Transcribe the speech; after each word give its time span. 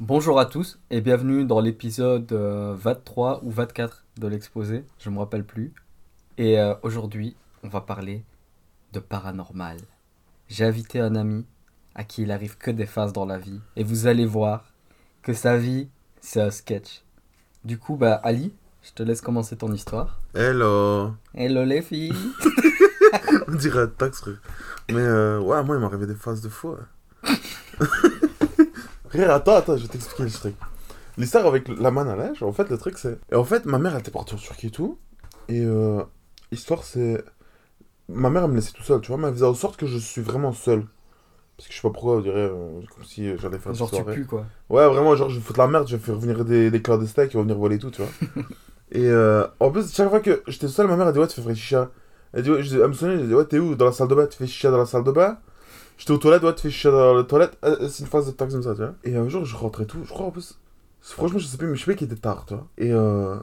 Bonjour 0.00 0.38
à 0.38 0.44
tous 0.44 0.78
et 0.90 1.00
bienvenue 1.00 1.46
dans 1.46 1.58
l'épisode 1.58 2.30
euh, 2.30 2.74
23 2.78 3.40
ou 3.44 3.50
24 3.50 4.04
de 4.18 4.28
l'exposé, 4.28 4.84
je 4.98 5.08
me 5.08 5.18
rappelle 5.18 5.42
plus. 5.42 5.72
Et 6.36 6.60
euh, 6.60 6.74
aujourd'hui, 6.82 7.34
on 7.62 7.68
va 7.68 7.80
parler 7.80 8.22
de 8.92 9.00
paranormal. 9.00 9.78
J'ai 10.48 10.66
invité 10.66 11.00
un 11.00 11.14
ami 11.14 11.46
à 11.94 12.04
qui 12.04 12.24
il 12.24 12.30
arrive 12.30 12.58
que 12.58 12.70
des 12.70 12.84
phases 12.84 13.14
dans 13.14 13.24
la 13.24 13.38
vie 13.38 13.58
et 13.74 13.84
vous 13.84 14.06
allez 14.06 14.26
voir 14.26 14.66
que 15.22 15.32
sa 15.32 15.56
vie, 15.56 15.88
c'est 16.20 16.42
un 16.42 16.50
sketch. 16.50 17.02
Du 17.64 17.78
coup, 17.78 17.96
bah 17.96 18.20
Ali, 18.22 18.52
je 18.82 18.92
te 18.92 19.02
laisse 19.02 19.22
commencer 19.22 19.56
ton 19.56 19.72
histoire. 19.72 20.20
Hello 20.34 21.14
Hello 21.34 21.64
les 21.64 21.80
filles 21.80 22.12
On 23.48 23.54
dirait 23.54 23.84
un 23.84 23.86
tax, 23.86 24.20
frère. 24.20 24.42
Mais 24.90 25.00
euh, 25.00 25.40
ouais, 25.40 25.64
moi, 25.64 25.78
il 25.78 25.84
arrivé 25.84 26.06
des 26.06 26.14
phases 26.14 26.42
de 26.42 26.50
fou. 26.50 26.76
frère, 29.16 29.30
attends, 29.30 29.56
attends, 29.56 29.76
je 29.76 29.82
vais 29.82 29.88
t'expliquer 29.88 30.22
le 30.24 30.30
truc. 30.30 30.54
L'histoire 31.18 31.46
avec 31.46 31.68
la 31.68 31.90
manne 31.90 32.08
à 32.08 32.16
neige, 32.16 32.42
en 32.42 32.52
fait, 32.52 32.68
le 32.68 32.76
truc, 32.76 32.98
c'est... 32.98 33.18
Et 33.32 33.34
en 33.34 33.44
fait, 33.44 33.64
ma 33.64 33.78
mère, 33.78 33.94
elle 33.94 34.00
était 34.00 34.10
partie 34.10 34.34
en 34.34 34.38
Turquie 34.38 34.66
et 34.66 34.70
tout. 34.70 34.98
Et 35.48 35.64
euh, 35.64 36.02
l'histoire, 36.52 36.84
c'est... 36.84 37.24
Ma 38.08 38.30
mère, 38.30 38.44
elle 38.44 38.50
me 38.50 38.56
laissait 38.56 38.72
tout 38.72 38.82
seul, 38.82 39.00
tu 39.00 39.08
vois, 39.08 39.16
mais 39.16 39.28
elle 39.28 39.34
faisait 39.34 39.46
en 39.46 39.54
sorte 39.54 39.76
que 39.76 39.86
je 39.86 39.98
suis 39.98 40.20
vraiment 40.20 40.52
seul. 40.52 40.86
Parce 41.56 41.68
que 41.68 41.74
je 41.74 41.80
sais 41.80 41.88
pas 41.88 41.92
pourquoi, 41.92 42.16
on 42.16 42.20
dirait, 42.20 42.50
euh, 42.50 42.80
comme 42.94 43.04
si 43.04 43.26
euh, 43.26 43.36
j'allais 43.40 43.58
faire 43.58 43.72
Genre 43.72 43.90
tu 43.90 44.04
pues 44.04 44.26
quoi. 44.26 44.44
Ouais, 44.68 44.86
vraiment, 44.86 45.16
genre, 45.16 45.30
je 45.30 45.38
vais 45.38 45.44
foutre 45.44 45.58
la 45.58 45.66
merde, 45.66 45.88
je 45.88 45.96
vais 45.96 46.02
faire 46.02 46.16
venir 46.16 46.44
des, 46.44 46.70
des 46.70 46.82
clandestins 46.82 47.26
qui 47.26 47.36
vont 47.36 47.42
venir 47.42 47.56
voler 47.56 47.78
tout, 47.78 47.90
tu 47.90 48.02
vois. 48.02 48.10
et 48.92 49.08
euh, 49.08 49.46
en 49.58 49.70
plus, 49.70 49.90
chaque 49.92 50.10
fois 50.10 50.20
que 50.20 50.42
j'étais 50.46 50.68
seul, 50.68 50.86
ma 50.86 50.96
mère, 50.96 51.06
elle 51.06 51.14
dit, 51.14 51.18
ouais, 51.18 51.26
tu 51.26 51.40
fais 51.40 51.54
chicha. 51.54 51.90
Elle, 52.34 52.42
dit, 52.42 52.50
ouais, 52.50 52.62
je, 52.62 52.78
elle 52.78 52.88
me 52.88 52.92
sonnait, 52.92 53.14
elle 53.14 53.28
dit, 53.28 53.34
ouais, 53.34 53.46
t'es 53.46 53.58
où? 53.58 53.74
Dans 53.74 53.86
la 53.86 53.92
salle 53.92 54.08
de 54.08 54.14
bain, 54.14 54.26
tu 54.26 54.36
fais 54.36 54.46
chicha 54.46 54.70
dans 54.70 54.76
la 54.76 54.84
salle 54.84 55.04
de 55.04 55.12
bain? 55.12 55.38
J'étais 55.98 56.10
aux 56.12 56.18
toilettes, 56.18 56.42
ouais, 56.42 56.54
tu 56.54 56.62
fais 56.62 56.70
chicha 56.70 56.90
dans 56.90 57.16
les 57.18 57.26
toilettes. 57.26 57.58
Euh, 57.64 57.88
C'est 57.88 58.04
une 58.04 58.10
phase 58.10 58.26
de 58.26 58.32
taxe 58.32 58.52
comme 58.52 58.62
ça, 58.62 58.72
tu 58.74 58.80
vois. 58.82 58.94
Et 59.04 59.16
un 59.16 59.28
jour, 59.28 59.44
je 59.44 59.56
rentrais 59.56 59.86
tout, 59.86 60.04
je 60.04 60.10
crois 60.10 60.26
en 60.26 60.30
plus. 60.30 60.58
Franchement, 61.00 61.38
je 61.38 61.46
sais 61.46 61.56
plus, 61.56 61.68
mais 61.68 61.76
je 61.76 61.84
sais 61.84 61.90
pas 61.92 61.96
qu'il 61.96 62.06
était 62.06 62.20
tard, 62.20 62.44
tu 62.46 62.54
vois. 62.54 62.66
Et 62.78 62.92
euh, 62.92 63.38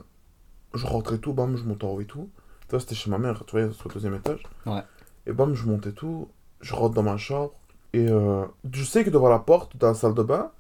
je 0.74 0.86
rentrais 0.86 1.18
tout, 1.18 1.34
bam, 1.34 1.56
je 1.58 1.64
montais 1.64 1.86
en 1.86 1.90
haut 1.92 2.02
et 2.02 2.06
tout. 2.06 2.30
Tu 2.62 2.72
vois, 2.72 2.80
c'était 2.80 2.96
chez 2.96 3.10
ma 3.10 3.18
mère, 3.18 3.44
tu 3.46 3.58
vois, 3.60 3.72
sur 3.74 3.88
le 3.90 3.94
deuxième 3.94 4.16
étage. 4.16 4.44
Ouais. 4.66 4.84
Et 5.26 5.34
bam, 5.34 5.54
je 5.56 5.66
montais 5.66 5.92
tout, 5.94 6.30
je 6.62 6.74
rentre 6.76 6.94
dans 6.96 7.04
ma 7.04 7.18
chambre. 7.18 7.54
Et 7.94 8.08
euh, 8.10 8.46
je 8.72 8.84
sais 8.84 9.04
que 9.04 9.10
devant 9.10 9.30
la 9.30 9.40
porte 9.40 9.78
de 9.78 9.86
la 9.86 9.94
salle 9.94 10.14
de 10.16 10.24
bain, 10.24 10.52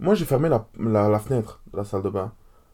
moi 0.00 0.14
j'ai 0.14 0.24
fermé 0.24 0.48
la, 0.48 0.66
la, 0.78 1.08
la 1.08 1.18
fenêtre 1.20 1.60
de 1.72 1.76
la 1.78 1.84
salle 1.84 2.02
de 2.02 2.08
bain. 2.10 2.32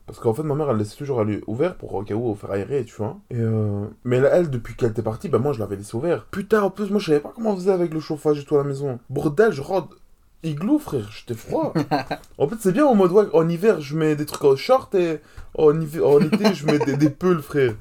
Parce 0.08 0.20
qu'en 0.20 0.32
fait, 0.32 0.42
ma 0.42 0.54
mère 0.54 0.70
elle 0.70 0.78
laissait 0.78 0.96
toujours 0.96 1.20
aller 1.20 1.42
ouvert 1.46 1.76
pour 1.76 1.94
au 1.94 2.02
cas 2.02 2.14
où 2.14 2.34
faire 2.34 2.50
aérer, 2.50 2.82
tu 2.86 2.94
vois. 2.96 3.18
Et 3.30 3.36
euh, 3.36 3.84
Mais 4.04 4.20
là, 4.20 4.30
elle, 4.32 4.48
depuis 4.48 4.74
qu'elle 4.74 4.90
était 4.90 5.02
partie, 5.02 5.28
ben 5.28 5.38
moi 5.38 5.52
je 5.52 5.58
l'avais 5.58 5.76
laissé 5.76 5.94
ouvert. 5.94 6.24
Putain, 6.24 6.62
en 6.62 6.70
plus, 6.70 6.88
moi 6.88 6.98
je 6.98 7.06
savais 7.06 7.20
pas 7.20 7.30
comment 7.34 7.50
on 7.50 7.56
faisait 7.56 7.72
avec 7.72 7.92
le 7.92 8.00
chauffage 8.00 8.40
et 8.40 8.44
tout 8.44 8.54
à 8.54 8.58
la 8.58 8.64
maison. 8.64 8.98
Bordel, 9.10 9.52
je 9.52 9.60
rentre. 9.60 9.98
Igloo, 10.44 10.78
frère, 10.78 11.10
j'étais 11.10 11.38
froid. 11.38 11.74
en 12.38 12.48
fait, 12.48 12.56
c'est 12.60 12.72
bien 12.72 12.86
en 12.86 12.94
mode, 12.94 13.12
ouais, 13.12 13.26
en 13.34 13.46
hiver, 13.48 13.82
je 13.82 13.96
mets 13.96 14.16
des 14.16 14.24
trucs 14.24 14.44
en 14.44 14.56
short 14.56 14.94
et 14.94 15.20
en, 15.58 15.78
hiver, 15.78 16.06
en 16.06 16.20
été, 16.20 16.54
je 16.54 16.64
mets 16.64 16.78
des, 16.78 16.96
des 16.96 17.10
pulls, 17.10 17.42
frère. 17.42 17.74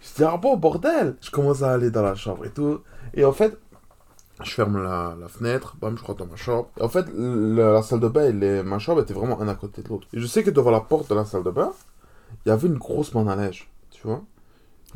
Je 0.00 0.16
dis, 0.16 0.24
ah 0.24 0.38
bon, 0.38 0.56
bordel. 0.56 1.16
Je 1.20 1.30
commence 1.30 1.62
à 1.62 1.72
aller 1.72 1.90
dans 1.90 2.02
la 2.02 2.14
chambre 2.14 2.46
et 2.46 2.50
tout. 2.50 2.80
Et 3.12 3.24
en 3.24 3.32
fait, 3.32 3.58
je 4.44 4.50
ferme 4.50 4.82
la, 4.82 5.16
la 5.20 5.28
fenêtre, 5.28 5.76
bam, 5.80 5.96
je 5.98 6.04
rentre 6.04 6.24
dans 6.24 6.30
ma 6.30 6.36
chambre. 6.36 6.68
Et 6.78 6.82
en 6.82 6.88
fait, 6.88 7.06
la, 7.14 7.72
la 7.72 7.82
salle 7.82 8.00
de 8.00 8.08
bain 8.08 8.24
et 8.28 8.32
les- 8.32 8.62
ma 8.62 8.78
chambre 8.78 9.00
étaient 9.02 9.14
vraiment 9.14 9.40
un 9.40 9.48
à 9.48 9.54
côté 9.54 9.82
de 9.82 9.88
l'autre. 9.88 10.06
Et 10.12 10.20
je 10.20 10.26
sais 10.26 10.42
que 10.42 10.50
devant 10.50 10.70
la 10.70 10.80
porte 10.80 11.08
de 11.10 11.14
la 11.14 11.24
salle 11.24 11.42
de 11.44 11.50
bain, 11.50 11.72
il 12.46 12.50
y 12.50 12.52
avait 12.52 12.68
une 12.68 12.78
grosse 12.78 13.14
manne 13.14 13.28
à 13.28 13.36
neige, 13.36 13.70
tu 13.90 14.06
vois. 14.06 14.22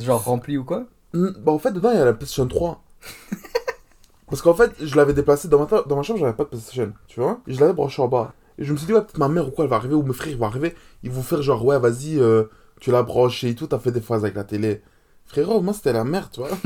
Genre 0.01 0.23
rempli 0.25 0.59
ou 0.59 0.65
quoi? 0.65 0.87
Bah, 1.15 1.53
en 1.53 1.59
fait, 1.61 1.73
dedans, 1.73 1.91
il 1.93 1.99
y 1.99 2.01
a 2.01 2.05
la 2.07 2.15
PlayStation 2.15 2.47
3. 2.49 2.83
Parce 4.29 4.43
qu'en 4.43 4.55
fait, 4.55 4.73
je 4.81 4.95
l'avais 4.97 5.13
déplacé 5.13 5.49
dans 5.49 5.59
ma, 5.59 5.83
dans 5.83 5.97
ma 5.97 6.03
chambre, 6.03 6.21
j'avais 6.21 6.33
pas 6.35 6.45
de 6.45 6.51
PlayStation, 6.51 6.93
tu 7.09 7.21
vois. 7.21 7.41
Et 7.47 7.53
je 7.53 7.61
l'avais 7.61 7.73
branché 7.73 8.01
en 8.01 8.09
bas. 8.09 8.33
Et 8.59 8.65
je 8.65 8.73
me 8.73 8.77
suis 8.77 8.87
dit, 8.87 8.93
ouais, 8.93 9.01
peut-être 9.01 9.19
ma 9.19 9.29
mère 9.29 9.49
ou 9.49 9.51
quoi, 9.51 9.65
elle 9.65 9.71
va 9.71 9.77
arriver, 9.77 9.95
ou 9.95 10.03
mes 10.03 10.13
frères 10.13 10.37
vont 10.37 10.47
arriver. 10.47 10.75
Ils 11.03 11.11
vont 11.11 11.23
faire 11.23 11.43
genre, 11.43 11.65
ouais, 11.65 11.79
vas-y, 11.79 12.19
euh, 12.21 12.45
tu 12.81 12.91
l'as 12.93 13.03
branché 13.03 13.49
et 13.51 13.55
tout, 13.55 13.67
t'as 13.67 13.79
fait 13.79 13.93
des 13.93 14.01
phases 14.01 14.23
avec 14.25 14.37
la 14.37 14.45
télé. 14.45 14.83
Frérot, 15.31 15.61
moi, 15.61 15.73
c'était 15.73 15.93
la 15.93 16.03
merde, 16.03 16.29
tu 16.33 16.41
vois. 16.41 16.51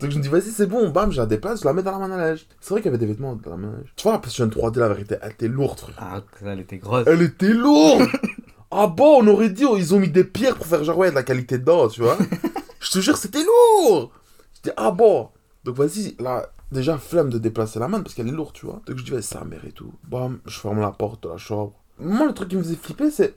Donc 0.00 0.10
je 0.10 0.16
me 0.16 0.22
dis, 0.22 0.28
vas-y, 0.28 0.50
c'est 0.50 0.66
bon, 0.66 0.88
bam, 0.88 1.12
je 1.12 1.18
la 1.18 1.26
déplace, 1.26 1.60
je 1.60 1.64
la 1.66 1.74
mets 1.74 1.82
dans 1.82 1.92
la 1.92 1.98
manne 1.98 2.12
à 2.12 2.16
neige. 2.16 2.46
C'est 2.60 2.70
vrai 2.70 2.80
qu'il 2.80 2.90
y 2.90 2.94
avait 2.94 3.04
des 3.04 3.12
vêtements 3.12 3.34
dans 3.36 3.50
la 3.50 3.56
manne 3.58 3.74
à 3.74 3.78
neige. 3.78 3.92
Tu 3.94 4.04
vois, 4.04 4.12
la 4.12 4.18
PlayStation 4.20 4.46
3D, 4.46 4.78
la 4.78 4.88
vérité, 4.88 5.16
elle 5.20 5.32
était 5.32 5.48
lourde, 5.48 5.78
frère. 5.78 5.94
Ah, 5.98 6.22
elle 6.46 6.60
était 6.60 6.78
grosse. 6.78 7.04
Elle 7.06 7.20
était 7.20 7.52
lourde 7.52 8.08
Ah 8.70 8.86
bon, 8.86 9.22
on 9.22 9.26
aurait 9.26 9.50
dit, 9.50 9.66
oh, 9.66 9.76
ils 9.76 9.94
ont 9.94 9.98
mis 9.98 10.08
des 10.08 10.24
pierres 10.24 10.56
pour 10.56 10.64
faire 10.66 10.82
genre, 10.82 10.96
ouais, 10.96 11.10
de 11.10 11.14
la 11.14 11.22
qualité 11.22 11.58
dedans, 11.58 11.88
tu 11.88 12.00
vois. 12.00 12.16
Je 12.80 12.90
te 12.90 13.00
jure, 13.00 13.18
c'était 13.18 13.44
lourd 13.44 14.10
Je 14.54 14.70
dis, 14.70 14.74
ah 14.78 14.90
bon 14.90 15.28
Donc 15.64 15.76
vas-y, 15.76 16.16
là, 16.18 16.48
déjà, 16.70 16.96
flemme 16.96 17.28
de 17.28 17.36
déplacer 17.36 17.78
la 17.78 17.88
main 17.88 18.00
parce 18.00 18.14
qu'elle 18.14 18.28
est 18.28 18.32
lourde, 18.32 18.54
tu 18.54 18.64
vois. 18.64 18.80
Donc 18.86 18.96
je 18.96 19.04
dis, 19.04 19.10
vas-y, 19.10 19.22
sa 19.22 19.44
mère 19.44 19.64
et 19.66 19.72
tout. 19.72 19.92
Bam, 20.08 20.38
je 20.46 20.58
ferme 20.58 20.80
la 20.80 20.90
porte 20.90 21.22
de 21.24 21.28
la 21.28 21.36
chambre. 21.36 21.74
Moi, 21.98 22.26
le 22.26 22.32
truc 22.32 22.48
qui 22.48 22.56
me 22.56 22.62
faisait 22.62 22.76
flipper, 22.76 23.10
c'est... 23.10 23.36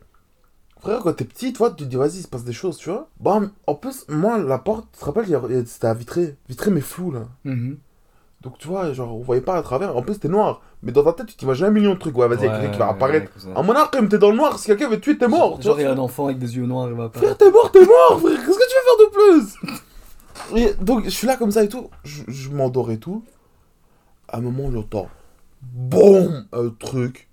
Frère, 0.81 0.99
quand 0.99 1.13
t'es 1.13 1.25
petit, 1.25 1.51
tu 1.53 1.57
vois, 1.59 1.71
tu 1.71 1.77
te 1.77 1.83
dis, 1.85 1.95
vas-y, 1.95 2.17
il 2.17 2.21
se 2.23 2.27
passe 2.27 2.43
des 2.43 2.53
choses, 2.53 2.77
tu 2.77 2.89
vois. 2.89 3.09
Bam, 3.19 3.51
en 3.65 3.75
plus, 3.75 4.05
moi, 4.07 4.37
la 4.37 4.59
porte, 4.59 4.87
tu 4.93 4.99
te 4.99 5.05
rappelles, 5.05 5.25
c'était 5.67 5.87
à 5.87 5.93
vitré. 5.93 6.35
Vitré, 6.47 6.69
mais 6.71 6.81
flou, 6.81 7.11
là. 7.11 7.21
Mhm. 7.43 7.77
Donc 8.41 8.59
tu 8.59 8.67
vois, 8.67 8.93
genre, 8.93 9.15
on 9.17 9.21
voyait 9.23 9.41
pas 9.41 9.55
à 9.57 9.63
travers. 9.63 9.97
En 9.97 10.03
plus, 10.03 10.13
c'était 10.15 10.27
noir. 10.27 10.61
Mais 10.83 10.91
dans 10.91 11.03
ta 11.03 11.13
tête, 11.13 11.25
tu 11.27 11.35
t'imagines 11.35 11.65
un 11.65 11.71
million 11.71 11.95
de 11.95 11.99
trucs. 11.99 12.15
Ouais, 12.15 12.27
vas-y, 12.27 12.41
il 12.41 12.45
y 12.45 12.47
a 12.49 12.59
quelqu'un 12.59 12.71
qui 12.73 12.77
va 12.77 12.89
apparaître. 12.89 13.25
ouais, 13.25 13.41
comme 13.43 13.53
ça. 13.53 13.59
En 13.59 13.63
mon 13.63 13.73
arc, 13.73 13.91
quand 13.97 14.07
t'es 14.07 14.19
dans 14.19 14.29
le 14.29 14.35
noir, 14.37 14.59
si 14.59 14.67
quelqu'un 14.67 14.87
veut 14.87 14.97
te 14.97 15.01
tuer, 15.01 15.17
t'es 15.17 15.27
mort. 15.27 15.57
tu 15.57 15.63
Genre, 15.63 15.73
vois. 15.73 15.81
il 15.81 15.85
y 15.85 15.87
a 15.87 15.93
un 15.93 15.97
enfant 15.97 16.25
avec 16.25 16.37
des 16.37 16.55
yeux 16.55 16.67
noirs, 16.67 16.87
il 16.89 16.93
va 16.93 17.09
pas. 17.09 17.17
Frère, 17.19 17.35
t'es 17.37 17.49
mort, 17.49 17.71
t'es 17.71 17.83
mort, 17.83 18.19
frère. 18.19 18.37
Qu'est-ce 18.45 18.59
que 18.59 18.69
tu 18.69 18.75
veux 18.75 18.85
faire 18.85 18.99
de 18.99 20.51
plus? 20.51 20.59
Et 20.59 20.73
donc, 20.83 21.05
je 21.05 21.09
suis 21.09 21.25
là 21.25 21.37
comme 21.37 21.49
ça 21.49 21.63
et 21.63 21.69
tout. 21.69 21.89
Je, 22.03 22.21
je 22.27 22.49
m'endors 22.51 22.91
et 22.91 22.99
tout. 22.99 23.23
À 24.27 24.37
un 24.37 24.41
moment, 24.41 24.69
j'entends. 24.71 25.07
Boum 25.63 26.45
Un 26.51 26.69
truc. 26.69 27.27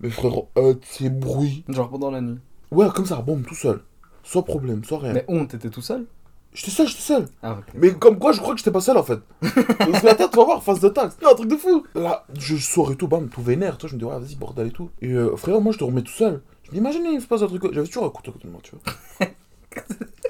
Mais 0.00 0.10
frère, 0.10 0.32
un 0.54 0.74
bruits. 1.10 1.64
Genre 1.68 1.88
pendant 1.90 2.12
la 2.12 2.20
nuit. 2.20 2.38
Ouais, 2.70 2.88
comme 2.94 3.06
ça, 3.06 3.16
boum, 3.16 3.42
tout 3.42 3.54
seul. 3.54 3.80
Sans 4.22 4.42
problème, 4.42 4.84
sans 4.84 4.98
rien. 4.98 5.12
Mais 5.12 5.24
on, 5.28 5.46
t'étais 5.46 5.70
tout 5.70 5.82
seul? 5.82 6.04
J'étais 6.52 6.70
seul, 6.70 6.88
j'étais 6.88 7.02
seul. 7.02 7.26
Ah. 7.42 7.58
Mais 7.74 7.92
comme 7.92 8.18
quoi, 8.18 8.32
je 8.32 8.40
crois 8.40 8.54
que 8.54 8.58
j'étais 8.58 8.70
pas 8.70 8.80
seul 8.80 8.96
en 8.96 9.02
fait. 9.02 9.20
Parce 9.40 10.00
que 10.00 10.06
la 10.06 10.14
tête, 10.14 10.30
tu 10.30 10.36
vas 10.38 10.44
voir, 10.44 10.62
face 10.62 10.80
de 10.80 10.88
taxe. 10.88 11.16
Non, 11.22 11.30
un 11.32 11.34
truc 11.34 11.50
de 11.50 11.56
fou. 11.56 11.84
Là, 11.94 12.24
je 12.34 12.56
sors 12.56 12.90
et 12.90 12.96
tout, 12.96 13.08
bam, 13.08 13.28
tout 13.28 13.42
vénère. 13.42 13.76
Toi, 13.76 13.90
je 13.90 13.94
me 13.94 13.98
dis, 13.98 14.06
ouais, 14.06 14.18
vas-y, 14.18 14.36
bordel 14.36 14.68
et 14.68 14.70
tout. 14.70 14.90
Et 15.02 15.12
euh, 15.12 15.36
frère, 15.36 15.60
moi, 15.60 15.72
je 15.72 15.78
dormais 15.78 16.02
tout 16.02 16.12
seul. 16.12 16.40
Je 16.62 16.70
me 16.70 16.72
dis, 16.72 16.78
imaginez, 16.78 17.10
il 17.10 17.20
se 17.20 17.26
passe 17.26 17.42
un 17.42 17.46
truc. 17.46 17.62
J'avais 17.72 17.86
toujours 17.86 18.06
un 18.06 18.10
couteau 18.10 18.30
à 18.30 18.32
côté 18.32 18.48
de 18.48 18.52
moi, 18.52 18.60
tu 18.62 18.72
vois. 18.72 19.28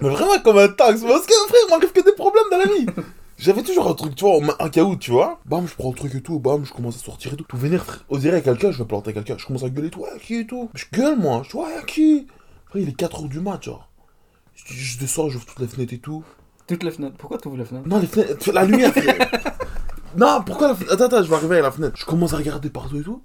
Mais 0.00 0.08
vraiment 0.08 0.38
comme 0.42 0.58
un 0.58 0.68
taxe. 0.68 1.02
Parce 1.02 1.26
que, 1.26 1.32
frère, 1.32 1.60
il 1.68 1.70
m'arrive 1.70 1.92
que 1.92 2.04
des 2.04 2.12
problèmes 2.12 2.44
dans 2.50 2.58
la 2.58 2.64
vie. 2.64 2.86
J'avais 3.38 3.62
toujours 3.62 3.88
un 3.88 3.94
truc, 3.94 4.14
tu 4.14 4.24
vois, 4.24 4.40
un 4.60 4.68
cas 4.70 4.82
où, 4.82 4.96
tu 4.96 5.10
vois. 5.10 5.40
Bam, 5.44 5.66
je 5.66 5.74
prends 5.74 5.90
le 5.90 5.94
truc 5.94 6.14
et 6.14 6.22
tout, 6.22 6.40
bam, 6.40 6.64
je 6.64 6.72
commence 6.72 6.96
à 6.96 6.98
sortir 7.00 7.34
et 7.34 7.36
tout. 7.36 7.44
Tout 7.44 7.56
vénère, 7.56 7.84
frère. 7.84 8.04
On 8.08 8.16
dirait 8.16 8.40
quelqu'un, 8.42 8.70
je 8.70 8.78
vais 8.78 8.84
planter 8.86 9.12
quelqu'un. 9.12 9.36
Je 9.36 9.46
commence 9.46 9.62
à 9.62 9.68
gueuler 9.68 9.88
et 9.88 9.90
tout, 9.90 10.00
ouais, 10.00 10.18
qui 10.20 10.36
et 10.36 10.46
tout. 10.46 10.70
Je 10.74 10.86
gueule, 10.92 11.18
moi. 11.18 11.42
Je 11.44 11.50
dis, 11.50 11.56
ouais, 11.56 11.84
qui? 11.86 12.26
Frère, 12.66 12.82
il 12.82 12.88
est 12.88 12.98
4h 12.98 13.28
du 13.28 13.40
mat, 13.40 13.62
genre. 13.62 13.90
Je, 14.54 14.72
je 14.72 14.98
descends, 14.98 15.28
j'ouvre 15.28 15.44
toutes 15.44 15.60
les 15.60 15.66
fenêtres 15.66 15.92
et 15.92 15.98
tout. 15.98 16.24
Toutes 16.66 16.82
les 16.82 16.90
fenêtres. 16.90 17.16
Pourquoi 17.18 17.38
t'ouvres 17.38 17.58
les 17.58 17.66
fenêtres? 17.66 17.86
Non, 17.86 17.98
les 17.98 18.06
fenêtres, 18.06 18.52
la 18.52 18.64
lumière, 18.64 18.92
frère. 18.92 19.30
non, 20.16 20.42
pourquoi 20.44 20.68
la 20.68 20.74
fenêtre? 20.74 20.94
Attends, 20.94 21.04
attends, 21.04 21.22
je 21.22 21.28
vais 21.28 21.36
arriver 21.36 21.58
à 21.58 21.62
la 21.62 21.70
fenêtre. 21.70 21.96
Je 21.96 22.06
commence 22.06 22.32
à 22.32 22.38
regarder 22.38 22.70
partout 22.70 22.98
et 22.98 23.02
tout. 23.02 23.22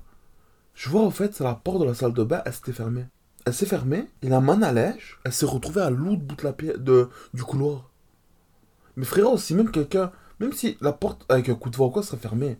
Je 0.76 0.90
vois, 0.90 1.02
en 1.02 1.12
fait, 1.12 1.34
c'est 1.34 1.44
la 1.44 1.56
porte 1.56 1.80
de 1.80 1.86
la 1.86 1.94
salle 1.94 2.14
de 2.14 2.24
bain, 2.24 2.42
elle 2.46 2.54
s'était 2.54 2.74
fermée. 2.74 3.06
Elle 3.46 3.54
s'est 3.54 3.66
fermée, 3.66 4.08
et 4.22 4.30
la 4.30 4.40
manne 4.42 4.64
à 4.64 4.72
neige, 4.72 5.20
elle 5.26 5.34
s'est 5.34 5.46
retrouvée 5.46 5.82
à 5.82 5.90
l'autre 5.90 6.22
bout 6.22 6.36
de 6.36 6.44
la 6.44 6.78
de, 6.78 7.10
du 7.34 7.44
couloir. 7.44 7.91
Mais 8.96 9.06
frérot, 9.06 9.38
si 9.38 9.54
même 9.56 9.72
quelqu'un, 9.72 10.12
même 10.40 10.54
si 10.54 10.78
la 10.82 10.92
porte 10.94 11.26
avec 11.30 11.50
un 11.50 11.56
coup 11.56 11.70
de 11.70 11.78
vent 11.78 11.88
ou 11.88 11.90
quoi 11.92 12.04
serait 12.04 12.18
fermée, 12.18 12.58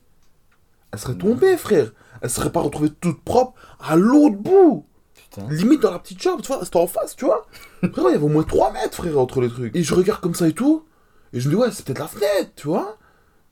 elle 0.92 1.00
serait 1.00 1.16
tombée, 1.16 1.58
frère. 1.58 1.92
Elle 2.22 2.30
serait 2.30 2.52
pas 2.52 2.62
retrouvée 2.62 2.90
toute 2.90 3.24
propre 3.24 3.60
à 3.80 3.96
l'autre 3.96 4.36
bout. 4.38 4.86
Putain. 5.16 5.48
Limite 5.50 5.82
dans 5.82 5.92
la 5.92 6.00
petite 6.00 6.22
chambre, 6.22 6.42
tu 6.42 6.48
vois, 6.48 6.64
c'était 6.66 6.78
en 6.78 6.88
face, 6.88 7.16
tu 7.16 7.26
vois. 7.26 7.46
Frérot, 7.92 8.10
il 8.10 8.14
y 8.14 8.16
avait 8.16 8.26
au 8.26 8.30
moins 8.30 8.44
3 8.44 8.74
mètres, 8.74 8.96
frère, 8.96 9.18
entre 9.18 9.40
les 9.42 9.50
trucs. 9.50 9.76
Et 9.76 9.84
je 9.84 9.94
regarde 9.94 10.20
comme 10.22 10.36
ça 10.36 10.48
et 10.48 10.54
tout. 10.54 10.86
Et 11.34 11.40
je 11.40 11.48
me 11.50 11.56
dis, 11.56 11.60
ouais, 11.62 11.72
c'est 11.72 11.86
peut-être 11.86 12.00
la 12.00 12.08
fenêtre, 12.08 12.52
tu 12.56 12.68
vois. 12.68 12.98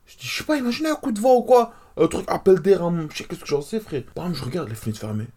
Je 0.06 0.18
dis, 0.18 0.28
je 0.28 0.38
sais 0.40 0.44
pas, 0.44 0.58
imaginez 0.58 0.90
un 0.90 0.96
coup 0.96 1.12
de 1.14 1.20
vent 1.20 1.36
ou 1.38 1.44
quoi. 1.44 1.74
Un 1.96 2.08
truc, 2.08 2.26
appel 2.30 2.60
d'air, 2.60 2.84
un- 2.84 3.08
je 3.10 3.18
sais 3.18 3.24
qu'est-ce 3.24 3.42
que 3.42 3.48
j'en 3.48 3.62
sais, 3.62 3.80
frère. 3.80 4.04
Bam, 4.16 4.34
je 4.36 4.44
regarde 4.44 4.68
les 4.70 4.76
fenêtres 4.76 5.00
fermées. 5.00 5.28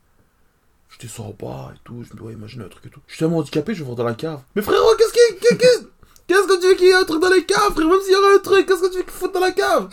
Je 0.88 0.98
descends 0.98 1.27
en 1.28 1.47
bas 1.47 1.72
et 1.74 1.78
tout. 1.84 2.03
Je 2.03 2.12
me 2.12 2.18
dis, 2.18 2.22
ouais, 2.27 2.33
imaginez 2.33 2.65
un 2.65 2.68
truc 2.68 2.86
et 2.86 2.91
tout. 2.91 3.00
Je 3.06 3.12
suis 3.15 3.21
tellement 3.21 3.38
handicapé, 3.38 3.74
je 3.74 3.78
vais 3.80 3.84
voir 3.84 3.97
dans 3.97 4.04
la 4.04 4.15
cave. 4.15 4.41
Mais 4.56 4.62
frérot, 4.62 4.97
qu'est-ce 4.98 5.12
qu'il 5.12 5.38
qu'est- 5.38 5.56
qu'est- 5.59 5.86
Qu'est-ce 6.33 6.49
que 6.49 6.61
tu 6.63 6.67
veux 6.67 6.75
qu'il 6.77 6.87
y 6.87 6.91
ait 6.91 6.95
un 6.95 7.05
truc 7.05 7.21
dans 7.21 7.29
les 7.29 7.45
caves, 7.45 7.75
frère? 7.75 7.87
Même 7.87 8.01
s'il 8.01 8.13
y 8.13 8.17
aurait 8.17 8.37
un 8.37 8.39
truc, 8.39 8.65
qu'est-ce 8.67 8.81
que 8.81 8.91
tu 8.91 8.97
veux 8.97 9.03
qu'il 9.03 9.13
foute 9.13 9.34
dans 9.34 9.41
la 9.41 9.53
cave? 9.53 9.91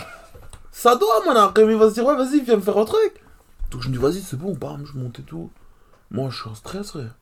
Ça 0.72 0.96
doit, 0.96 1.22
mon 1.26 1.36
arc. 1.36 1.60
Il 1.60 1.76
va 1.76 1.90
se 1.90 1.96
dire, 1.96 2.06
ouais, 2.06 2.16
vas-y, 2.16 2.40
viens 2.40 2.56
me 2.56 2.62
faire 2.62 2.78
un 2.78 2.86
truc. 2.86 3.22
Donc 3.72 3.82
je 3.82 3.90
me 3.90 3.94
dis, 3.94 4.00
vas-y, 4.00 4.22
c'est 4.22 4.38
bon, 4.38 4.54
bam, 4.54 4.86
je 4.86 4.98
monte 4.98 5.20
et 5.20 5.24
tout. 5.24 5.52
Moi, 6.12 6.30
je 6.30 6.40
suis 6.40 6.50
en 6.50 6.56
stress, 6.56 6.92
frère. 6.92 7.18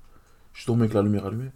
Je 0.54 0.68
dormais 0.68 0.84
avec 0.84 0.94
la 0.94 1.02
lumière 1.02 1.26
allumée. 1.26 1.50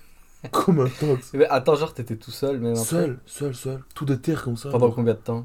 Comme 0.52 0.78
un 0.78 0.88
tox. 0.88 1.32
Mais 1.34 1.46
attends, 1.48 1.74
genre 1.74 1.92
t'étais 1.92 2.14
tout 2.14 2.30
seul, 2.30 2.60
même 2.60 2.74
après 2.74 2.84
Seul, 2.84 3.18
seul, 3.26 3.54
seul. 3.56 3.82
Tout 3.96 4.04
de 4.04 4.14
terre 4.14 4.44
comme 4.44 4.56
ça. 4.56 4.70
Pendant 4.70 4.92
combien 4.92 5.14
de 5.14 5.18
temps? 5.18 5.44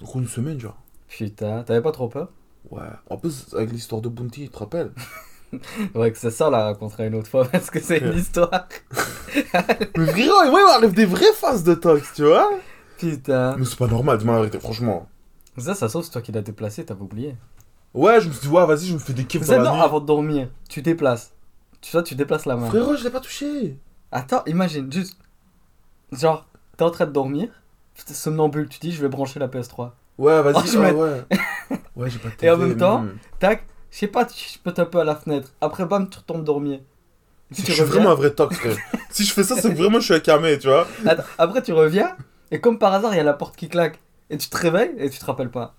Donc 0.00 0.14
une 0.14 0.26
semaine, 0.26 0.58
genre. 0.58 0.80
Putain, 1.08 1.62
t'avais 1.62 1.82
pas 1.82 1.92
trop 1.92 2.08
peur? 2.08 2.30
Ouais. 2.70 2.88
En 3.10 3.18
plus, 3.18 3.52
avec 3.52 3.70
l'histoire 3.70 4.00
de 4.00 4.08
Bounty, 4.08 4.44
tu 4.44 4.48
te 4.48 4.58
rappelles? 4.58 4.92
Ouais, 5.94 6.10
que 6.12 6.18
c'est 6.18 6.30
ça 6.30 6.50
la 6.50 6.64
raconterait 6.64 7.06
une 7.08 7.14
autre 7.14 7.28
fois 7.28 7.44
parce 7.52 7.70
que 7.70 7.80
c'est 7.80 7.98
une 7.98 8.10
Ouais. 8.10 8.16
histoire. 8.16 8.50
Mais 9.96 10.06
frérot, 10.06 10.44
il 10.44 10.50
m'arrive 10.52 10.94
des 10.94 11.06
vraies 11.06 11.32
phases 11.34 11.64
de 11.64 11.74
tox, 11.74 12.12
tu 12.14 12.24
vois 12.24 12.50
Putain. 12.98 13.56
Mais 13.56 13.64
c'est 13.64 13.78
pas 13.78 13.86
normal, 13.86 14.18
dis-moi 14.18 14.34
la 14.34 14.40
vérité, 14.40 14.58
franchement. 14.58 15.08
Ça, 15.58 15.74
ça 15.74 15.88
sauve, 15.88 16.04
c'est 16.04 16.10
toi 16.10 16.22
qui 16.22 16.32
l'as 16.32 16.42
déplacé, 16.42 16.84
t'avais 16.84 17.02
oublié. 17.02 17.36
Ouais, 17.94 18.20
je 18.20 18.28
me 18.28 18.32
suis 18.32 18.48
dit, 18.48 18.54
ouais, 18.54 18.66
vas-y, 18.66 18.86
je 18.86 18.94
me 18.94 18.98
fais 18.98 19.12
des 19.12 19.24
kiffs 19.24 19.42
C'est 19.42 19.56
dans 19.56 19.62
la 19.62 19.70
non, 19.70 19.76
nuit. 19.76 19.82
avant 19.82 20.00
de 20.00 20.06
dormir, 20.06 20.48
tu 20.68 20.82
déplaces. 20.82 21.32
Tu 21.80 21.92
vois, 21.92 22.02
tu 22.02 22.14
déplaces 22.14 22.44
la 22.46 22.56
main. 22.56 22.66
Frérot, 22.68 22.96
je 22.96 23.04
l'ai 23.04 23.10
pas 23.10 23.20
touché. 23.20 23.76
Attends, 24.12 24.42
imagine, 24.46 24.90
juste. 24.92 25.16
Genre, 26.12 26.46
t'es 26.76 26.84
en 26.84 26.90
train 26.90 27.06
de 27.06 27.12
dormir, 27.12 27.48
t'es 28.06 28.14
somnambule, 28.14 28.68
tu 28.68 28.78
dis 28.78 28.92
je 28.92 29.00
vais 29.02 29.08
brancher 29.08 29.38
la 29.40 29.48
PS3. 29.48 29.90
Ouais, 30.18 30.42
vas-y, 30.42 30.54
Oh, 30.56 30.60
je 30.66 30.78
mets- 30.78 30.92
ouais. 30.92 31.22
Ouais, 31.96 32.10
j'ai 32.10 32.18
pas 32.18 32.28
de 32.28 32.44
Et 32.44 32.50
en 32.50 32.56
même 32.56 32.76
temps. 32.76 33.04
Tac, 33.38 33.64
je 33.96 34.00
sais 34.00 34.08
pas, 34.08 34.26
tu 34.26 34.34
chipotes 34.36 34.78
un 34.78 34.84
peu 34.84 34.98
à 35.00 35.04
la 35.04 35.16
fenêtre. 35.16 35.48
Après, 35.62 35.86
bam, 35.86 36.06
tu 36.10 36.18
retombes 36.18 36.44
dormir. 36.44 36.80
Tu 37.54 37.62
que 37.62 37.68
je 37.68 37.72
suis 37.72 37.80
reviens- 37.80 37.94
vraiment 37.94 38.10
un 38.10 38.14
vrai 38.14 38.30
tox, 38.30 38.54
frère. 38.58 38.76
si 39.10 39.24
je 39.24 39.32
fais 39.32 39.42
ça, 39.42 39.56
c'est 39.56 39.70
que 39.72 39.78
vraiment 39.78 40.00
je 40.00 40.04
suis 40.04 40.12
un 40.14 40.20
camé, 40.20 40.58
tu 40.58 40.66
vois. 40.68 40.86
Attends, 41.06 41.22
après, 41.38 41.62
tu 41.62 41.72
reviens, 41.72 42.14
et 42.50 42.60
comme 42.60 42.78
par 42.78 42.92
hasard, 42.92 43.14
il 43.14 43.16
y 43.16 43.20
a 43.20 43.24
la 43.24 43.32
porte 43.32 43.56
qui 43.56 43.70
claque. 43.70 43.98
Et 44.28 44.36
tu 44.36 44.50
te 44.50 44.56
réveilles, 44.58 44.92
et 44.98 45.08
tu 45.08 45.18
te 45.18 45.24
rappelles 45.24 45.50
pas. 45.50 45.74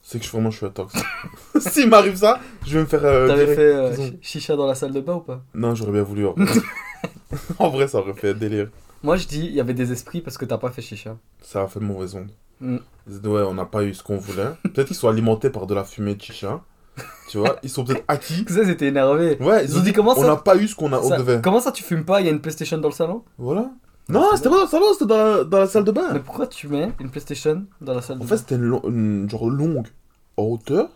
C'est 0.00 0.18
que 0.18 0.24
je, 0.24 0.30
vraiment 0.30 0.50
je 0.50 0.56
suis 0.56 0.66
un 0.66 0.70
tox. 0.70 0.94
S'il 1.58 1.90
m'arrive 1.90 2.16
ça, 2.16 2.40
je 2.64 2.74
vais 2.78 2.80
me 2.84 2.86
faire. 2.88 3.04
euh, 3.04 3.26
T'avais 3.28 3.54
fait 3.54 3.60
euh, 3.74 4.10
chicha 4.22 4.56
dans 4.56 4.66
la 4.66 4.74
salle 4.74 4.92
de 4.92 5.00
bain 5.02 5.14
ou 5.16 5.20
pas? 5.20 5.42
Non, 5.52 5.74
j'aurais 5.74 5.92
bien 5.92 6.04
voulu. 6.04 6.26
En 6.28 6.32
vrai. 6.32 6.46
en 7.58 7.68
vrai, 7.68 7.88
ça 7.88 7.98
aurait 7.98 8.14
fait 8.14 8.32
délire. 8.32 8.68
Moi, 9.02 9.16
je 9.16 9.26
dis, 9.26 9.44
il 9.44 9.52
y 9.52 9.60
avait 9.60 9.74
des 9.74 9.92
esprits 9.92 10.22
parce 10.22 10.38
que 10.38 10.46
t'as 10.46 10.56
pas 10.58 10.70
fait 10.70 10.80
chicha. 10.80 11.16
Ça 11.42 11.62
a 11.62 11.66
fait 11.68 11.80
de 11.80 11.84
mauvaise 11.84 12.14
onde. 12.14 12.30
Mm. 12.60 12.76
Ouais, 13.24 13.42
on 13.42 13.54
n'a 13.54 13.66
pas 13.66 13.82
eu 13.82 13.92
ce 13.92 14.02
qu'on 14.02 14.16
voulait. 14.16 14.48
Peut-être 14.62 14.86
qu'ils 14.86 14.96
sont 14.96 15.08
alimentés 15.08 15.50
par 15.50 15.66
de 15.66 15.74
la 15.74 15.84
fumée 15.84 16.14
de 16.14 16.22
chicha. 16.22 16.62
Tu 17.28 17.38
vois, 17.38 17.56
ils 17.62 17.68
sont 17.70 17.84
peut-être 17.84 18.04
acquis. 18.08 18.44
Ça, 18.48 18.64
c'était 18.64 18.86
énervé. 18.86 19.36
Ouais, 19.40 19.64
Ils 19.64 19.76
ont 19.76 19.82
dit 19.82 19.92
comment 19.92 20.12
on 20.12 20.20
ça- 20.20 20.26
n'a 20.28 20.36
pas 20.36 20.56
eu 20.56 20.68
ce 20.68 20.76
qu'on 20.76 20.92
a, 20.92 20.98
on 21.00 21.08
Ça- 21.08 21.18
devait. 21.18 21.40
Comment 21.42 21.60
ça, 21.60 21.72
tu 21.72 21.82
fumes 21.82 22.04
pas 22.04 22.20
Il 22.20 22.26
y 22.26 22.28
a 22.28 22.32
une 22.32 22.40
PlayStation 22.40 22.78
dans 22.78 22.88
le 22.88 22.94
salon? 22.94 23.24
Voilà. 23.36 23.70
Non, 24.08 24.28
c'était 24.36 24.48
pas 24.48 24.56
dans 24.56 24.62
le 24.62 24.68
salon, 24.68 24.86
c'était 24.92 25.06
dans 25.06 25.16
la, 25.16 25.44
dans 25.44 25.58
la 25.58 25.66
salle 25.66 25.82
de 25.84 25.90
bain. 25.90 26.10
Mais 26.12 26.20
pourquoi 26.20 26.46
tu 26.46 26.68
mets 26.68 26.92
une 27.00 27.10
PlayStation 27.10 27.66
dans 27.80 27.94
la 27.94 28.00
salle 28.02 28.18
de 28.18 28.22
En 28.22 28.24
bain? 28.24 28.28
fait, 28.30 28.36
c'était 28.36 28.54
une, 28.54 28.62
lo- 28.62 28.82
une 28.88 29.28
genre 29.28 29.50
longue 29.50 29.88
en 30.36 30.44
hauteur 30.44 30.88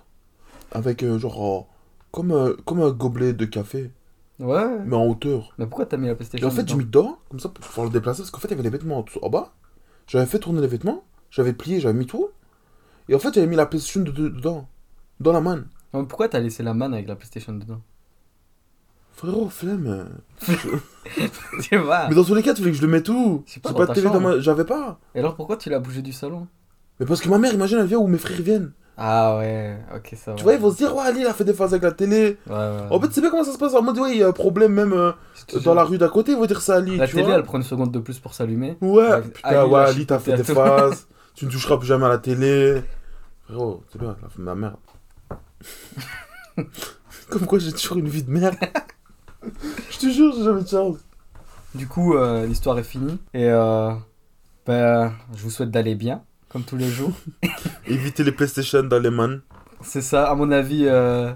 avec 0.70 1.02
euh, 1.02 1.18
genre 1.18 1.44
euh, 1.44 1.74
comme 2.12 2.30
un, 2.30 2.52
comme 2.64 2.80
un 2.80 2.90
gobelet 2.90 3.32
de 3.32 3.44
café, 3.46 3.90
Ouais. 4.38 4.64
mais 4.86 4.94
en 4.94 5.06
hauteur. 5.06 5.52
Mais 5.58 5.66
pourquoi 5.66 5.86
t'as 5.86 5.96
mis 5.96 6.06
la 6.06 6.12
Et 6.12 6.14
PlayStation 6.14 6.46
en 6.46 6.50
fait, 6.52 6.68
j'ai 6.68 6.76
mis 6.76 6.84
dedans, 6.84 7.18
comme 7.28 7.40
ça, 7.40 7.48
pour 7.48 7.64
pouvoir 7.66 7.86
le 7.88 7.92
déplacer, 7.92 8.22
parce 8.22 8.30
qu'en 8.30 8.38
fait, 8.38 8.46
il 8.48 8.52
y 8.52 8.54
avait 8.54 8.62
les 8.62 8.70
vêtements 8.70 8.98
en, 8.98 9.02
dessous- 9.02 9.18
en 9.22 9.28
bas. 9.28 9.52
J'avais 10.06 10.26
fait 10.26 10.38
tourner 10.38 10.60
les 10.60 10.68
vêtements, 10.68 11.02
j'avais 11.32 11.52
plié, 11.52 11.80
j'avais 11.80 11.98
mis 11.98 12.06
tout. 12.06 12.28
Et 13.08 13.14
en 13.16 13.18
fait, 13.18 13.34
j'avais 13.34 13.48
mis 13.48 13.56
la 13.56 13.66
PlayStation 13.66 14.02
de- 14.02 14.12
de- 14.12 14.28
dedans, 14.28 14.68
dans 15.18 15.32
la 15.32 15.40
manne. 15.40 15.66
Mais 15.92 16.04
pourquoi 16.04 16.28
t'as 16.28 16.40
laissé 16.40 16.62
la 16.62 16.74
manne 16.74 16.94
avec 16.94 17.08
la 17.08 17.16
PlayStation 17.16 17.52
dedans? 17.52 17.80
Frérot, 19.12 19.48
flemme. 19.50 20.08
Tu 21.62 21.76
vois 21.76 22.08
Mais 22.08 22.14
dans 22.14 22.24
tous 22.24 22.34
les 22.34 22.42
cas, 22.42 22.54
tu 22.54 22.60
voulais 22.60 22.72
que 22.72 22.78
je 22.78 22.82
le 22.82 22.88
mette 22.88 23.08
où? 23.08 23.38
Pas, 23.38 23.44
J'ai 23.46 23.60
dans 23.60 23.74
pas 23.74 23.86
de 23.86 23.92
télé 23.92 24.08
dans 24.08 24.20
ma. 24.20 24.38
J'avais 24.40 24.64
pas. 24.64 24.98
Et 25.14 25.18
alors 25.18 25.34
pourquoi 25.34 25.56
tu 25.56 25.68
l'as 25.68 25.78
bougé 25.78 26.00
du 26.00 26.12
salon? 26.12 26.46
Mais 26.98 27.06
parce 27.06 27.20
que 27.20 27.28
ma 27.28 27.38
mère, 27.38 27.52
imagine, 27.52 27.78
elle 27.78 27.86
vient 27.86 27.98
où 27.98 28.06
mes 28.06 28.18
frères 28.18 28.40
viennent. 28.40 28.72
Ah 29.02 29.38
ouais, 29.38 29.78
ok, 29.96 30.14
ça 30.16 30.32
va. 30.32 30.36
Tu 30.36 30.42
vois, 30.44 30.52
ils 30.54 30.60
vont 30.60 30.70
se 30.70 30.76
dire, 30.76 30.94
ouais, 30.94 31.02
Ali, 31.04 31.20
il 31.20 31.26
a 31.26 31.32
fait 31.32 31.44
des 31.44 31.54
phases 31.54 31.72
avec 31.72 31.82
la 31.82 31.92
télé. 31.92 32.36
Ouais, 32.46 32.54
ouais. 32.54 32.86
En 32.90 33.00
fait, 33.00 33.08
c'est 33.12 33.22
bien 33.22 33.30
comment 33.30 33.44
ça 33.44 33.52
se 33.52 33.58
passe. 33.58 33.74
En 33.74 33.82
mode, 33.82 33.98
ouais, 33.98 34.12
il 34.12 34.18
y 34.18 34.22
a 34.22 34.28
un 34.28 34.32
problème 34.32 34.72
même 34.74 34.92
euh, 34.92 35.12
dans 35.64 35.72
la 35.74 35.84
rue 35.84 35.96
d'à 35.96 36.08
côté, 36.08 36.32
ils 36.32 36.38
vont 36.38 36.44
dire 36.44 36.60
ça 36.60 36.76
Ali. 36.76 36.98
La 36.98 37.06
tu 37.06 37.14
télé, 37.14 37.26
vois. 37.26 37.34
elle 37.36 37.42
prend 37.42 37.56
une 37.56 37.64
seconde 37.64 37.92
de 37.92 37.98
plus 37.98 38.18
pour 38.18 38.34
s'allumer. 38.34 38.76
Ouais, 38.82 39.22
putain, 39.22 39.48
Ali, 39.48 39.70
ouais, 39.70 39.80
Ali, 39.80 40.06
t'as 40.06 40.18
fait 40.18 40.34
des 40.36 40.44
phases. 40.54 41.06
tu 41.34 41.46
ne 41.46 41.50
toucheras 41.50 41.78
plus 41.78 41.86
jamais 41.86 42.04
à 42.04 42.10
la 42.10 42.18
télé. 42.18 42.82
Frérot, 43.44 43.82
c'est 43.90 43.98
bien, 43.98 44.16
la 44.22 44.44
ma 44.44 44.54
merde. 44.54 44.76
Comme 47.28 47.46
quoi, 47.46 47.58
j'ai 47.58 47.72
toujours 47.72 47.98
une 47.98 48.08
vie 48.08 48.22
de 48.22 48.30
merde. 48.30 48.56
Je 49.90 49.98
te 49.98 50.10
jure, 50.10 50.34
j'ai 50.36 50.44
jamais 50.44 50.62
de 50.62 50.68
chance. 50.68 50.98
Du 51.74 51.86
coup, 51.86 52.14
euh, 52.16 52.46
l'histoire 52.46 52.78
est 52.78 52.82
finie. 52.84 53.18
Et 53.32 53.46
euh, 53.48 53.92
ben, 54.66 55.12
je 55.36 55.42
vous 55.42 55.50
souhaite 55.50 55.70
d'aller 55.70 55.94
bien, 55.94 56.22
comme 56.48 56.64
tous 56.64 56.76
les 56.76 56.88
jours. 56.88 57.12
Éviter 57.86 58.24
les 58.24 58.32
PlayStation 58.32 58.82
dans 58.82 58.98
les 58.98 59.10
man. 59.10 59.40
C'est 59.82 60.02
ça, 60.02 60.28
à 60.30 60.34
mon 60.34 60.50
avis. 60.50 60.86
euh, 60.86 61.32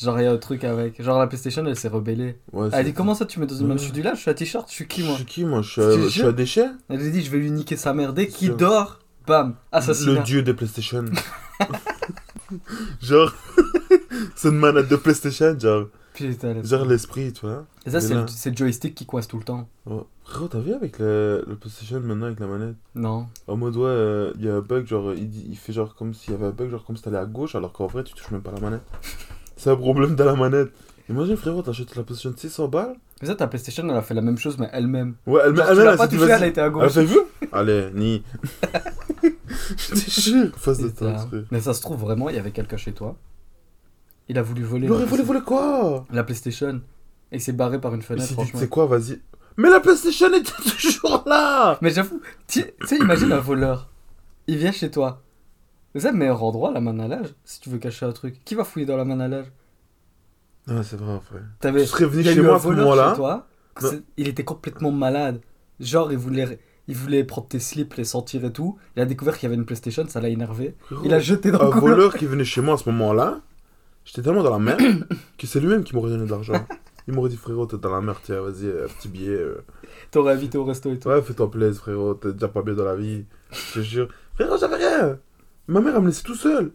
Genre, 0.00 0.18
il 0.20 0.24
y 0.24 0.26
a 0.26 0.32
un 0.32 0.36
truc 0.38 0.64
avec. 0.64 1.02
Genre, 1.02 1.18
la 1.18 1.26
PlayStation, 1.26 1.64
elle 1.66 1.76
s'est 1.76 1.88
rebellée. 1.88 2.38
Ouais, 2.52 2.68
Elle 2.72 2.78
a 2.80 2.82
dit 2.84 2.92
Comment 2.94 3.14
ça, 3.14 3.24
tu 3.26 3.40
mets 3.40 3.46
dans 3.46 3.56
une 3.56 3.66
main. 3.66 3.76
Je 3.76 3.82
suis 3.84 3.92
du 3.92 4.02
là, 4.02 4.14
je 4.14 4.20
suis 4.20 4.30
à 4.30 4.34
t-shirt, 4.34 4.66
je 4.68 4.74
suis 4.74 4.86
qui 4.86 5.02
Je 5.02 5.06
moi 5.06 5.16
suis 5.16 5.24
qui, 5.26 5.44
moi? 5.44 5.60
Je 5.62 5.70
suis, 5.70 5.80
Je 5.82 5.86
un- 5.86 6.02
je 6.04 6.08
suis 6.10 6.34
déchet 6.34 6.66
Elle 6.88 7.00
a 7.06 7.10
dit 7.10 7.22
Je 7.22 7.30
vais 7.30 7.38
lui 7.38 7.50
niquer 7.50 7.76
sa 7.76 7.92
mère. 7.92 8.12
Dès 8.14 8.26
qu'il 8.28 8.54
dort, 8.56 9.00
bam, 9.26 9.56
assassinat. 9.70 10.20
Le 10.20 10.24
dieu 10.24 10.42
des 10.42 10.54
PlayStation. 10.54 11.04
genre, 13.02 13.34
c'est 14.36 14.48
une 14.48 14.58
manette 14.58 14.88
de 14.88 14.96
PlayStation, 14.96 15.58
genre, 15.58 15.86
Putain, 16.14 16.62
genre 16.62 16.84
l'esprit, 16.84 17.32
tu 17.32 17.46
vois. 17.46 17.64
Et 17.86 17.90
ça, 17.90 18.00
c'est 18.00 18.14
là. 18.14 18.26
le, 18.26 18.56
joystick 18.56 18.94
qui 18.94 19.06
coince 19.06 19.26
tout 19.26 19.38
le 19.38 19.44
temps. 19.44 19.66
Ouais. 19.86 20.02
Frérot, 20.24 20.48
t'as 20.48 20.60
vu 20.60 20.74
avec 20.74 20.98
le, 20.98 21.44
le 21.48 21.56
PlayStation 21.56 22.00
maintenant 22.00 22.26
avec 22.26 22.38
la 22.38 22.46
manette? 22.46 22.76
Non. 22.94 23.26
En 23.48 23.56
mode, 23.56 23.76
ouais, 23.76 23.86
euh, 23.86 24.32
il 24.38 24.44
y 24.44 24.48
a 24.48 24.54
un 24.56 24.60
bug, 24.60 24.86
genre, 24.86 25.14
il, 25.14 25.56
fait 25.56 25.72
genre 25.72 25.94
comme 25.94 26.12
s'il 26.12 26.32
y 26.32 26.36
avait 26.36 26.46
un 26.46 26.50
bug, 26.50 26.70
genre 26.70 26.84
comme 26.84 26.96
si 26.96 27.02
t'allais 27.02 27.18
à 27.18 27.24
gauche, 27.24 27.54
alors 27.54 27.72
qu'en 27.72 27.86
vrai, 27.86 28.04
tu 28.04 28.14
touches 28.14 28.30
même 28.30 28.42
pas 28.42 28.52
la 28.52 28.60
manette. 28.60 28.82
C'est 29.56 29.70
un 29.70 29.76
problème 29.76 30.14
de 30.14 30.22
la 30.24 30.34
manette. 30.34 30.70
Imagine, 31.08 31.36
frérot, 31.36 31.62
t'achètes 31.62 31.96
la 31.96 32.02
PlayStation 32.02 32.34
600 32.36 32.68
balles. 32.68 32.94
Mais 33.20 33.28
ça, 33.28 33.34
ta 33.34 33.46
PlayStation, 33.46 33.88
elle 33.88 33.96
a 33.96 34.02
fait 34.02 34.14
la 34.14 34.20
même 34.20 34.38
chose, 34.38 34.58
mais 34.58 34.68
elle-même. 34.72 35.14
Ouais, 35.26 35.40
elle, 35.44 35.56
Genre, 35.56 35.66
elle, 35.70 35.78
elle, 35.78 35.84
l'as 35.84 35.92
elle 35.92 35.98
pas 35.98 36.08
touché, 36.08 36.24
elle 36.24 36.42
a 36.42 36.46
été 36.46 36.60
à 36.60 36.66
Elle 36.66 36.72
gauche. 36.72 36.92
fait 36.92 37.04
vu? 37.04 37.18
Allez, 37.52 37.88
ni. 37.94 38.22
Face 40.56 40.78
de. 40.78 41.46
Mais 41.50 41.60
ça 41.60 41.74
se 41.74 41.80
trouve 41.80 42.00
vraiment, 42.00 42.28
il 42.28 42.36
y 42.36 42.38
avait 42.38 42.50
quelqu'un 42.52 42.76
chez 42.76 42.92
toi. 42.92 43.16
Il 44.28 44.38
a 44.38 44.42
voulu 44.42 44.62
voler. 44.62 44.86
Il 44.86 44.92
aurait 44.92 45.02
la 45.04 45.06
voulu 45.10 45.22
voler 45.22 45.40
quoi? 45.40 46.04
La 46.10 46.24
PlayStation. 46.24 46.80
Et 47.30 47.36
il 47.36 47.40
s'est 47.40 47.52
barré 47.52 47.80
par 47.80 47.94
une 47.94 48.02
fenêtre, 48.02 48.34
sais 48.58 48.68
quoi, 48.68 48.86
vas-y. 48.86 49.20
Mais 49.56 49.68
la 49.70 49.80
PlayStation 49.80 50.32
était 50.32 50.52
toujours 50.80 51.24
là 51.26 51.78
Mais 51.82 51.90
j'avoue, 51.90 52.20
tu 52.46 52.62
sais, 52.86 52.96
imagine 52.98 53.32
un 53.32 53.40
voleur. 53.40 53.88
Il 54.46 54.56
vient 54.58 54.72
chez 54.72 54.90
toi. 54.90 55.22
C'est 55.94 56.10
le 56.10 56.16
meilleur 56.16 56.42
endroit, 56.42 56.70
la 56.72 56.80
manalage, 56.80 57.34
si 57.44 57.60
tu 57.60 57.68
veux 57.68 57.78
cacher 57.78 58.06
un 58.06 58.12
truc. 58.12 58.42
Qui 58.44 58.54
va 58.54 58.64
fouiller 58.64 58.86
dans 58.86 58.96
la 58.96 59.04
manalage? 59.04 59.46
Ah, 60.66 60.82
c'est 60.82 60.96
vrai, 60.96 61.18
frère. 61.20 61.42
T'avais 61.60 61.82
Tu 61.82 61.88
serais 61.88 62.06
venu 62.06 62.22
chez 62.24 62.40
moi 62.40 62.54
un 62.54 62.56
à 62.56 62.60
ce 62.60 62.68
moment-là. 62.68 63.46
c'est- 63.78 64.02
Il 64.16 64.28
était 64.28 64.44
complètement 64.44 64.90
malade. 64.92 65.40
Genre, 65.80 66.10
il 66.12 66.18
voulait, 66.18 66.58
il 66.88 66.96
voulait 66.96 67.24
prendre 67.24 67.48
tes 67.48 67.60
slips, 67.60 67.94
les 67.94 68.04
sentir 68.04 68.44
et 68.44 68.52
tout. 68.52 68.78
Il 68.96 69.02
a 69.02 69.06
découvert 69.06 69.34
qu'il 69.38 69.44
y 69.44 69.52
avait 69.52 69.56
une 69.56 69.64
PlayStation, 69.66 70.06
ça 70.08 70.20
l'a 70.20 70.28
énervé. 70.28 70.74
Il 71.04 71.14
a 71.14 71.18
jeté 71.20 71.50
dans 71.50 71.60
un 71.60 71.66
le 71.66 71.70
couloir. 71.72 71.94
voleur 71.96 72.14
qui 72.16 72.26
venait 72.26 72.44
chez 72.44 72.60
moi 72.60 72.74
à 72.74 72.78
ce 72.78 72.88
moment-là, 72.90 73.40
j'étais 74.04 74.22
tellement 74.22 74.42
dans 74.42 74.50
la 74.50 74.58
merde 74.58 75.06
que 75.38 75.46
c'est 75.46 75.60
lui-même 75.60 75.84
qui 75.84 75.94
m'aurait 75.94 76.10
donné 76.10 76.24
de 76.26 76.30
l'argent. 76.30 76.66
Il 77.08 77.14
m'aurait 77.14 77.30
dit, 77.30 77.36
frérot, 77.36 77.66
t'es 77.66 77.78
dans 77.78 77.90
la 77.90 78.00
merde, 78.00 78.18
tiens, 78.22 78.40
vas-y, 78.40 78.68
un 78.68 78.86
petit 78.86 79.08
billet. 79.08 79.30
euh. 79.34 79.64
T'aurais 80.12 80.34
invité 80.34 80.56
au 80.56 80.64
resto 80.64 80.92
et 80.92 81.00
tout. 81.00 81.08
Ouais, 81.08 81.20
fais-toi 81.20 81.50
plaisir, 81.50 81.80
frérot, 81.82 82.14
t'es 82.14 82.32
déjà 82.32 82.46
pas 82.46 82.62
bien 82.62 82.74
dans 82.74 82.84
la 82.84 82.94
vie. 82.94 83.24
Je 83.50 83.74
te 83.74 83.80
jure. 83.80 84.08
Frérot, 84.34 84.56
j'avais 84.56 84.76
rien 84.76 85.18
Ma 85.66 85.80
mère, 85.80 85.96
elle 85.96 86.02
me 86.02 86.06
laissait 86.06 86.22
tout 86.22 86.36
seul. 86.36 86.70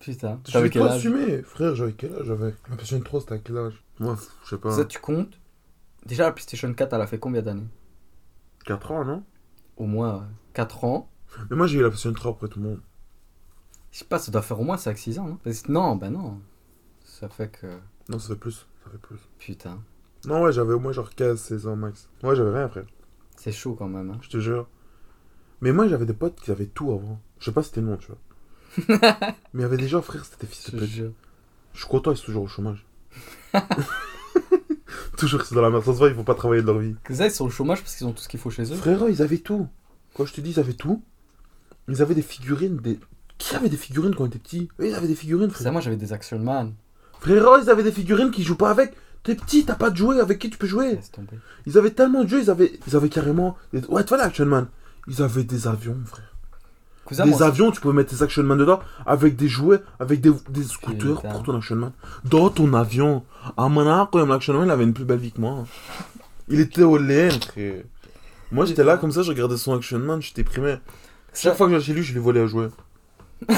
Putain. 0.00 0.40
Je 0.46 0.52
T'avais 0.52 0.64
vais 0.64 0.70
quel 0.70 0.82
pas 0.82 0.88
âge? 0.88 0.96
assumer. 0.98 1.42
Frère, 1.44 1.74
j'avais 1.76 1.92
quel 1.92 2.12
âge? 2.16 2.24
J'avais 2.26 2.46
La 2.68 2.74
PlayStation 2.76 3.00
3, 3.00 3.20
c'était 3.20 3.34
à 3.34 3.38
quel 3.38 3.56
âge? 3.58 3.74
Moi, 4.00 4.16
je 4.44 4.50
sais 4.50 4.58
pas. 4.58 4.72
Ça, 4.72 4.84
tu 4.84 4.98
comptes? 4.98 5.38
Déjà, 6.04 6.24
la 6.24 6.32
PlayStation 6.32 6.74
4, 6.74 6.92
elle 6.92 7.00
a 7.00 7.06
fait 7.06 7.18
combien 7.18 7.40
d'années? 7.42 7.62
4 8.64 8.92
ans, 8.92 9.04
non? 9.04 9.22
Au 9.76 9.86
moins 9.86 10.16
euh, 10.16 10.20
4 10.54 10.84
ans. 10.84 11.10
Mais 11.50 11.56
moi, 11.56 11.66
j'ai 11.66 11.78
eu 11.78 11.82
la 11.82 11.88
PlayStation 11.88 12.12
3 12.14 12.32
après 12.32 12.48
tout 12.48 12.60
le 12.60 12.66
monde. 12.68 12.80
Je 13.90 13.98
sais 13.98 14.04
pas, 14.04 14.18
ça 14.18 14.30
doit 14.32 14.42
faire 14.42 14.60
au 14.60 14.64
moins 14.64 14.76
5-6 14.76 15.20
ans, 15.20 15.26
non? 15.26 15.38
Non, 15.68 15.96
bah 15.96 16.10
non. 16.10 16.40
Ça 17.04 17.28
fait 17.28 17.48
que. 17.48 17.66
Non, 18.08 18.18
ça 18.18 18.28
fait 18.28 18.40
plus. 18.40 18.66
Ça 18.84 18.90
fait 18.90 18.98
plus. 18.98 19.18
Putain. 19.38 19.80
Non, 20.26 20.42
ouais, 20.42 20.52
j'avais 20.52 20.72
au 20.72 20.80
moins 20.80 20.92
genre 20.92 21.10
15, 21.10 21.38
16 21.40 21.66
ans 21.66 21.76
max. 21.76 22.08
Ouais, 22.22 22.34
j'avais 22.34 22.56
rien, 22.56 22.68
frère. 22.68 22.86
C'est 23.36 23.52
chaud 23.52 23.74
quand 23.74 23.88
même. 23.88 24.10
Hein. 24.10 24.18
Je 24.22 24.28
te 24.30 24.38
jure. 24.40 24.66
Mais 25.60 25.72
moi, 25.72 25.86
j'avais 25.88 26.06
des 26.06 26.14
potes 26.14 26.40
qui 26.40 26.50
avaient 26.50 26.66
tout 26.66 26.92
avant. 26.92 27.20
Je 27.38 27.46
sais 27.46 27.52
pas 27.52 27.62
si 27.62 27.68
c'était 27.68 27.80
le 27.82 27.88
nom, 27.88 27.96
tu 27.96 28.08
vois. 28.08 28.18
Mais 29.52 29.60
il 29.60 29.62
y 29.62 29.64
avait 29.64 29.76
des 29.76 29.88
gens, 29.88 30.02
frère, 30.02 30.24
c'était 30.24 30.46
fils 30.46 30.66
Je 30.66 30.72
de 30.72 30.76
te 30.78 30.84
pute. 30.84 30.92
jure. 30.94 31.12
Je 31.72 31.78
suis 31.80 31.88
content, 31.88 32.10
ils 32.12 32.16
sont 32.16 32.24
toujours 32.26 32.44
au 32.44 32.48
chômage. 32.48 32.84
toujours, 35.18 35.42
c'est 35.42 35.54
dans 35.54 35.62
la 35.62 35.70
merde. 35.70 35.84
Ça 35.84 35.92
se 35.92 35.98
voit, 35.98 36.08
ils 36.08 36.14
vont 36.14 36.24
pas 36.24 36.34
travailler 36.34 36.62
de 36.62 36.66
leur 36.66 36.78
vie. 36.78 36.94
Que 37.04 37.14
ça, 37.14 37.26
ils 37.26 37.30
sont 37.30 37.44
au 37.46 37.50
chômage 37.50 37.80
parce 37.82 37.94
qu'ils 37.96 38.06
ont 38.06 38.12
tout 38.12 38.22
ce 38.22 38.28
qu'il 38.28 38.40
faut 38.40 38.50
chez 38.50 38.62
eux. 38.72 38.76
Frérot, 38.76 39.08
ils 39.08 39.22
avaient 39.22 39.38
tout. 39.38 39.66
Quand 40.14 40.26
je 40.26 40.32
te 40.32 40.40
dis, 40.40 40.50
ils 40.52 40.60
avaient 40.60 40.72
tout. 40.74 41.02
Ils 41.88 42.00
avaient 42.02 42.14
des 42.14 42.22
figurines. 42.22 42.76
Des... 42.78 42.98
Qui 43.38 43.56
avait 43.56 43.68
des 43.68 43.76
figurines 43.76 44.14
quand 44.14 44.24
on 44.24 44.26
était 44.28 44.38
petit? 44.38 44.68
Ils 44.80 44.94
avaient 44.94 45.08
des 45.08 45.14
figurines, 45.14 45.50
Ça, 45.50 45.56
frère. 45.56 45.72
moi, 45.72 45.80
j'avais 45.80 45.96
des 45.96 46.12
Action 46.12 46.38
Man. 46.38 46.72
Frérot, 47.20 47.58
ils 47.62 47.70
avaient 47.70 47.82
des 47.82 47.92
figurines 47.92 48.30
qui 48.30 48.42
jouent 48.42 48.56
pas 48.56 48.70
avec. 48.70 48.94
T'es 49.22 49.34
petit, 49.34 49.64
t'as 49.64 49.74
pas 49.74 49.88
de 49.90 49.96
jouets 49.96 50.20
avec 50.20 50.38
qui 50.38 50.50
tu 50.50 50.58
peux 50.58 50.66
jouer? 50.66 50.96
Laisse 50.96 51.10
tomber. 51.10 51.38
Ils 51.66 51.78
avaient 51.78 51.90
tellement 51.92 52.24
de 52.24 52.28
jeux, 52.28 52.42
ils 52.42 52.50
avaient, 52.50 52.72
ils 52.86 52.94
avaient 52.96 53.08
carrément. 53.08 53.56
des- 53.72 53.84
Ouais, 53.86 54.02
tu 54.04 54.08
vois, 54.10 54.18
les 54.18 54.24
Action 54.24 54.44
Man. 54.46 54.66
Ils 55.08 55.22
avaient 55.22 55.44
des 55.44 55.66
avions, 55.66 55.96
frère. 56.04 56.33
Cousin, 57.04 57.24
des 57.24 57.30
moi, 57.30 57.42
avions, 57.42 57.70
tu 57.70 57.80
pouvais 57.80 57.94
mettre 57.94 58.16
tes 58.16 58.22
Action 58.22 58.42
Man 58.44 58.56
dedans 58.58 58.80
avec 59.06 59.36
des 59.36 59.48
jouets, 59.48 59.80
avec 60.00 60.20
des, 60.20 60.30
des 60.48 60.64
scooters 60.64 61.16
Putain. 61.16 61.30
pour 61.32 61.42
ton 61.42 61.56
Action 61.56 61.76
Man. 61.76 61.92
Dans 62.24 62.48
ton 62.48 62.72
avion. 62.74 63.24
Ah, 63.56 63.68
maintenant, 63.68 64.06
quand 64.10 64.18
même, 64.18 64.28
l'Action 64.30 64.54
Man, 64.54 64.64
il 64.66 64.70
avait 64.70 64.84
une 64.84 64.94
plus 64.94 65.04
belle 65.04 65.18
vie 65.18 65.32
que 65.32 65.40
moi. 65.40 65.64
Il 66.48 66.60
était 66.60 66.82
au 66.82 66.98
frère. 66.98 67.32
Moi, 68.52 68.64
j'étais 68.66 68.84
là, 68.84 68.96
comme 68.96 69.10
ça, 69.12 69.22
je 69.22 69.30
regardais 69.30 69.56
son 69.56 69.74
Action 69.76 69.98
Man, 69.98 70.22
je 70.22 70.32
déprimais. 70.32 70.80
ça- 71.32 71.48
Chaque 71.50 71.56
fois 71.56 71.66
que 71.66 71.72
j'allais 71.72 71.84
chez 71.84 71.92
lui, 71.94 72.02
je 72.02 72.12
lui 72.12 72.20
volais 72.20 72.40
à 72.40 72.46
jouer. 72.46 72.68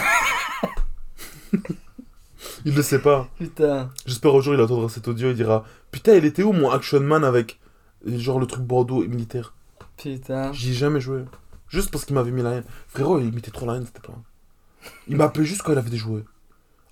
il 2.64 2.74
le 2.74 2.82
sait 2.82 2.98
pas. 3.00 3.28
Putain. 3.38 3.90
J'espère 4.06 4.34
un 4.34 4.40
jour 4.40 4.54
il 4.54 4.60
entendra 4.60 4.88
cet 4.88 5.06
audio, 5.08 5.30
il 5.30 5.36
dira 5.36 5.64
Putain, 5.90 6.14
il 6.14 6.24
était 6.24 6.42
où 6.42 6.52
mon 6.52 6.70
Action 6.70 7.00
Man 7.00 7.24
avec 7.24 7.58
genre 8.04 8.40
le 8.40 8.46
truc 8.46 8.62
Bordeaux 8.62 9.02
et 9.04 9.08
militaire? 9.08 9.54
Putain. 9.96 10.52
J'y 10.52 10.70
ai 10.70 10.74
jamais 10.74 11.00
joué. 11.00 11.22
Juste 11.76 11.90
parce 11.90 12.06
qu'il 12.06 12.14
m'avait 12.14 12.30
mis 12.30 12.40
la 12.42 12.52
haine. 12.52 12.64
Frérot, 12.88 13.20
il 13.20 13.30
mettait 13.34 13.50
trop 13.50 13.66
la 13.66 13.74
haine, 13.74 13.84
c'était 13.84 14.00
pas. 14.00 14.14
Il 15.08 15.16
m'appelait 15.16 15.44
juste 15.44 15.60
quand 15.60 15.72
il 15.72 15.78
avait 15.78 15.90
des 15.90 15.98
jouets. 15.98 16.24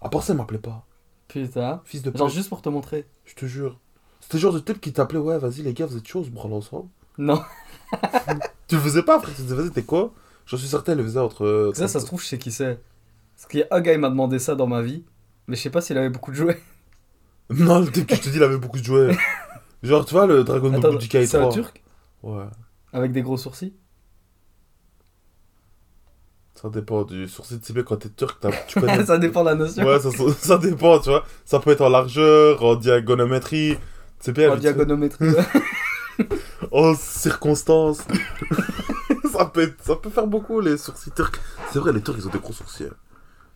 À 0.02 0.10
part 0.10 0.22
ça, 0.22 0.34
il 0.34 0.36
m'appelait 0.36 0.58
pas. 0.58 0.84
Putain. 1.28 1.80
Fils 1.86 2.02
de 2.02 2.14
Genre 2.14 2.26
pute, 2.28 2.36
juste 2.36 2.50
pour 2.50 2.60
te 2.60 2.68
montrer. 2.68 3.06
je 3.24 3.34
te 3.34 3.46
jure. 3.46 3.80
C'était 4.20 4.36
le 4.36 4.40
genre 4.42 4.52
de 4.52 4.58
type 4.58 4.82
qui 4.82 4.92
t'appelait, 4.92 5.18
ouais, 5.18 5.38
vas-y 5.38 5.62
les 5.62 5.72
gars, 5.72 5.86
vous 5.86 5.96
êtes 5.96 6.06
chaud, 6.06 6.20
on 6.20 6.24
se 6.24 6.28
branle 6.28 6.52
ensemble. 6.52 6.88
Non. 7.16 7.42
Tu 8.68 8.74
le 8.76 8.80
faisais 8.82 9.02
pas, 9.02 9.18
frère, 9.20 9.30
tu 9.34 9.36
te 9.38 9.42
disais, 9.42 9.54
vas-y, 9.54 9.70
t'es 9.70 9.82
quoi? 9.84 10.12
J'en 10.46 10.56
suis 10.58 10.68
certain, 10.68 10.92
il 10.92 10.98
le 10.98 11.04
faisait 11.04 11.18
entre. 11.20 11.44
euh, 11.46 11.72
Ça, 11.74 11.88
ça 11.88 11.98
se 12.00 12.04
trouve, 12.06 12.20
je 12.22 12.26
sais 12.26 12.38
qui 12.38 12.52
c'est. 12.52 12.78
Parce 13.36 13.46
qu'il 13.48 13.60
y 13.60 13.62
a 13.62 13.66
un 13.70 13.80
gars, 13.80 13.92
il 13.94 13.98
m'a 14.00 14.08
demandé 14.10 14.38
ça 14.38 14.54
dans 14.54 14.66
ma 14.66 14.82
vie. 14.82 15.04
Mais 15.46 15.56
je 15.56 15.62
sais 15.62 15.70
pas 15.70 15.80
s'il 15.80 15.96
avait 15.96 16.10
beaucoup 16.10 16.30
de 16.30 16.36
jouets. 16.36 16.60
Non, 17.50 17.78
le 17.80 17.90
type 17.90 18.06
que 18.06 18.16
je 18.16 18.20
te 18.22 18.28
dis, 18.30 18.36
il 18.38 18.42
avait 18.42 18.56
beaucoup 18.58 18.78
de 18.78 18.84
jouets. 18.84 19.16
genre, 19.82 20.04
tu 20.06 20.14
vois, 20.14 20.26
le 20.26 20.44
Dragon 20.44 20.70
Ball 20.78 20.92
Budokai 20.92 21.26
c'est 21.26 21.36
un 21.36 21.40
3. 21.42 21.52
turc 21.52 21.82
Ouais. 22.22 22.44
Avec 22.94 23.12
des 23.12 23.20
gros 23.22 23.36
sourcils 23.36 23.74
Ça 26.64 26.70
dépend 26.70 27.02
du 27.04 27.28
sourcil 27.28 27.60
de 27.60 27.64
ciblé 27.64 27.84
quand 27.84 27.96
t'es 27.98 28.08
turc, 28.08 28.38
tu 28.68 28.80
connais. 28.80 29.04
Ça 29.04 29.18
dépend 29.18 29.42
de 29.44 29.50
la 29.50 29.54
notion. 29.54 29.84
ouais, 29.84 30.00
ça, 30.00 30.08
ça 30.38 30.56
dépend, 30.56 30.98
tu 30.98 31.10
vois. 31.10 31.22
Ça 31.44 31.58
peut 31.60 31.70
être 31.70 31.82
en 31.82 31.90
largeur, 31.90 32.64
en 32.64 32.74
diagonométrie. 32.74 33.76
C'est 34.18 34.32
bien. 34.32 34.50
en 34.50 34.56
diagonométrie. 34.56 35.26
En 36.72 36.94
circonstances. 36.94 37.98
ça, 39.32 39.44
peut 39.46 39.62
être- 39.62 39.82
ça 39.84 39.96
peut 39.96 40.08
faire 40.10 40.26
beaucoup, 40.26 40.60
les 40.60 40.76
sourcils 40.78 41.10
turcs. 41.10 41.38
C'est 41.70 41.78
vrai, 41.78 41.92
les 41.92 42.00
turcs, 42.00 42.16
ils 42.18 42.26
ont 42.26 42.30
des 42.30 42.38
gros 42.38 42.52
sourcils. 42.52 42.84
hein. 42.84 42.94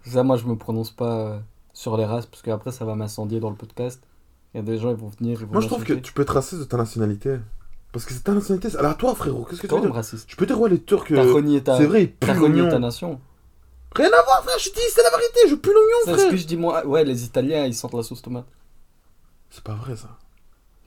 ça, 0.06 0.22
moi, 0.22 0.36
je 0.36 0.44
me 0.46 0.56
prononce 0.56 0.90
pas 0.90 1.18
euh, 1.20 1.38
sur 1.72 1.96
les 1.96 2.04
races. 2.04 2.26
Parce 2.26 2.42
qu'après, 2.42 2.70
ça 2.72 2.84
va 2.84 2.94
m'incendier 2.94 3.40
dans 3.40 3.50
le 3.50 3.56
podcast. 3.56 4.02
Il 4.52 4.58
y 4.58 4.60
a 4.60 4.62
des 4.62 4.78
gens, 4.78 4.90
ils 4.90 4.96
vont 4.96 5.08
venir. 5.08 5.38
Ils 5.40 5.46
vont 5.46 5.52
Moi, 5.52 5.60
je 5.62 5.66
trouve 5.68 5.84
que 5.84 5.94
tu 5.94 6.12
peux 6.12 6.22
être 6.22 6.34
raciste 6.34 6.60
de 6.60 6.66
ta 6.66 6.76
nationalité. 6.76 7.36
Parce 7.92 8.04
que 8.04 8.12
c'est 8.12 8.22
ta 8.24 8.32
nationalité. 8.32 8.70
c'est- 8.70 8.76
Alors, 8.78 8.96
toi, 8.96 9.14
frérot, 9.14 9.44
qu'est-ce 9.44 9.62
que 9.62 9.66
tu 9.66 9.80
veux 9.80 9.90
raciste. 9.90 10.26
Je 10.30 10.36
peux 10.36 10.46
dire, 10.46 10.60
ouais, 10.60 10.68
les 10.70 10.80
Turcs. 10.82 11.06
T'as 11.08 11.24
euh, 11.24 11.32
renié 11.32 11.62
ta. 11.62 11.76
C'est 11.78 11.86
vrai, 11.86 12.02
ils 12.04 12.12
T'as 12.12 12.34
puent 12.34 12.40
renié 12.42 12.68
ta 12.68 12.78
nation. 12.78 13.20
Rien 13.96 14.08
à 14.08 14.22
voir, 14.24 14.42
frère, 14.44 14.58
je 14.58 14.68
dis, 14.70 14.80
c'est 14.90 15.02
la 15.02 15.10
vérité, 15.10 15.40
je 15.48 15.54
pue 15.54 15.70
l'oignon, 15.72 15.96
C'est 16.04 16.10
ce 16.12 16.16
frère. 16.18 16.30
que 16.30 16.36
je 16.36 16.46
dis, 16.46 16.56
moi. 16.58 16.86
Ouais, 16.86 17.04
les 17.04 17.24
Italiens, 17.24 17.64
ils 17.64 17.74
sentent 17.74 17.94
la 17.94 18.02
sauce 18.02 18.20
tomate. 18.20 18.46
C'est 19.50 19.64
pas 19.64 19.74
vrai, 19.74 19.96
ça. 19.96 20.08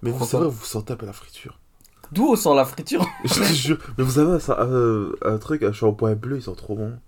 Mais 0.04 0.12
vous, 0.12 0.24
c'est 0.26 0.38
vrai, 0.38 0.48
vous 0.48 0.64
sentez 0.66 0.94
un 0.94 0.96
peu 0.96 1.06
la 1.08 1.14
friture. 1.14 1.58
D'où 2.12 2.28
on 2.28 2.36
sent 2.36 2.54
la 2.56 2.66
friture 2.66 3.06
je 3.26 3.34
te 3.34 3.44
jure. 3.44 3.78
Mais 3.98 4.04
vous 4.04 4.20
avez 4.20 4.40
ça, 4.40 4.60
euh, 4.62 5.14
un 5.24 5.38
truc, 5.38 5.64
un 5.64 5.72
shampoing 5.72 6.14
bleu, 6.16 6.38
ils 6.38 6.42
sont 6.44 6.56
trop 6.56 6.76
bons. 6.76 7.00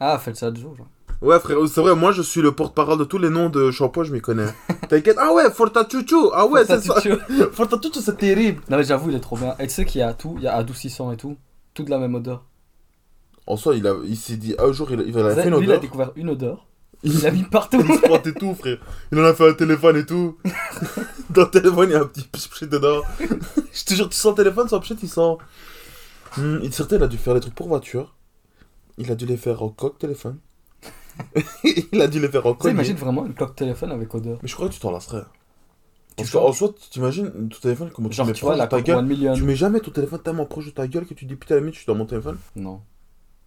Ah, 0.00 0.18
faites 0.18 0.36
ça 0.36 0.50
de 0.50 0.58
jour, 0.58 0.74
genre. 0.76 0.86
Ouais, 1.22 1.38
frère, 1.40 1.56
c'est 1.68 1.80
vrai, 1.80 1.94
moi, 1.94 2.12
je 2.12 2.22
suis 2.22 2.40
le 2.42 2.52
porte-parole 2.52 2.98
de 2.98 3.04
tous 3.04 3.18
les 3.18 3.30
noms 3.30 3.48
de 3.50 3.70
shampoing, 3.70 4.04
je 4.04 4.12
m'y 4.12 4.20
connais. 4.20 4.46
T'inquiète. 4.88 5.16
Ah 5.18 5.32
ouais, 5.32 5.50
Fortatuccio. 5.50 6.30
Ah 6.34 6.46
ouais, 6.46 6.64
c'est 6.64 6.80
ça. 6.80 7.00
C'est 7.00 8.16
terrible. 8.16 8.62
Non, 8.68 8.76
mais 8.76 8.84
j'avoue, 8.84 9.10
il 9.10 9.16
est 9.16 9.20
trop 9.20 9.36
bien. 9.36 9.54
Et 9.58 9.66
tu 9.66 9.72
sais 9.74 9.84
qu'il 9.84 10.00
y 10.00 10.04
a 10.04 10.12
tout, 10.14 10.34
il 10.38 10.44
y 10.44 10.46
a 10.46 10.54
adoucissant 10.54 11.12
et 11.12 11.16
tout. 11.16 11.36
Tout 11.74 11.82
de 11.82 11.90
la 11.90 11.98
même 11.98 12.14
odeur. 12.14 12.44
En 13.46 13.56
soi, 13.56 13.76
il, 13.76 13.86
a, 13.86 13.94
il 14.04 14.16
s'est 14.16 14.36
dit, 14.36 14.54
un 14.58 14.72
jour, 14.72 14.90
il, 14.90 15.00
il 15.06 15.18
a 15.18 15.34
fait 15.34 15.48
une 15.48 15.56
lui, 15.56 15.64
il 15.64 15.70
a 15.70 15.74
odeur. 15.74 15.80
découvert 15.80 16.12
une 16.16 16.30
odeur. 16.30 16.66
Il, 17.02 17.20
l'a 17.20 17.30
mis 17.30 17.42
partout. 17.44 17.78
il 17.78 17.94
se 17.94 18.30
tout, 18.30 18.54
frère. 18.54 18.78
Il 19.12 19.20
en 19.20 19.24
a 19.24 19.34
fait 19.34 19.50
un 19.50 19.52
téléphone 19.52 19.98
et 19.98 20.06
tout. 20.06 20.38
Dans 21.30 21.42
le 21.42 21.50
téléphone, 21.50 21.90
il 21.90 21.92
y 21.92 21.94
a 21.94 22.00
un 22.00 22.06
petit 22.06 22.26
pchit 22.26 22.66
dedans. 22.66 23.02
Je 23.20 23.84
te 23.84 23.94
jure, 23.94 24.08
tu 24.08 24.16
sens 24.16 24.32
le 24.32 24.42
téléphone, 24.42 24.66
son 24.66 24.80
pchit, 24.80 24.96
il 25.02 25.08
sent. 25.08 25.36
Hmm, 26.38 26.58
il 26.62 26.72
certain, 26.72 26.96
il 26.96 27.02
a 27.02 27.06
dû 27.06 27.18
faire 27.18 27.34
des 27.34 27.40
trucs 27.40 27.54
pour 27.54 27.68
voiture. 27.68 28.16
Il 28.96 29.12
a 29.12 29.14
dû 29.14 29.26
les 29.26 29.36
faire 29.36 29.62
en 29.62 29.68
coque 29.68 29.98
téléphone. 29.98 30.38
il 31.92 32.00
a 32.00 32.06
dû 32.08 32.20
les 32.20 32.28
faire 32.28 32.46
en 32.46 32.54
collier. 32.54 32.74
imagine 32.74 32.96
vraiment 32.96 33.24
une 33.26 33.34
cloque 33.34 33.54
téléphone 33.56 33.92
avec 33.92 34.14
odeur. 34.14 34.38
Mais 34.42 34.48
je 34.48 34.54
crois 34.54 34.68
que 34.68 34.74
tu 34.74 34.80
t'en 34.80 34.90
lasserais. 34.90 35.24
Parce 36.16 36.30
Tu 36.30 36.36
qu'en 36.36 36.52
soi, 36.52 36.70
tu 36.80 36.88
t'imagines 36.90 37.30
ton 37.48 37.58
téléphone, 37.60 37.90
comment 37.94 38.08
tu 38.08 38.16
Genre, 38.16 38.26
mets 38.26 38.32
tu 38.32 38.40
vois, 38.44 38.52
proche 38.52 38.58
la 38.58 38.66
de 38.66 38.70
ta 38.70 38.80
gueule. 38.82 39.04
Million. 39.04 39.34
Tu 39.34 39.42
mets 39.42 39.56
jamais 39.56 39.80
ton 39.80 39.90
téléphone 39.90 40.20
tellement 40.22 40.46
proche 40.46 40.66
de 40.66 40.70
ta 40.70 40.86
gueule 40.86 41.04
que 41.06 41.14
tu 41.14 41.26
dis 41.26 41.36
putain, 41.36 41.54
à 41.54 41.56
la 41.56 41.60
limite, 41.60 41.74
je 41.74 41.80
suis 41.80 41.86
dans 41.86 41.94
mon 41.94 42.06
téléphone. 42.06 42.38
Non. 42.56 42.80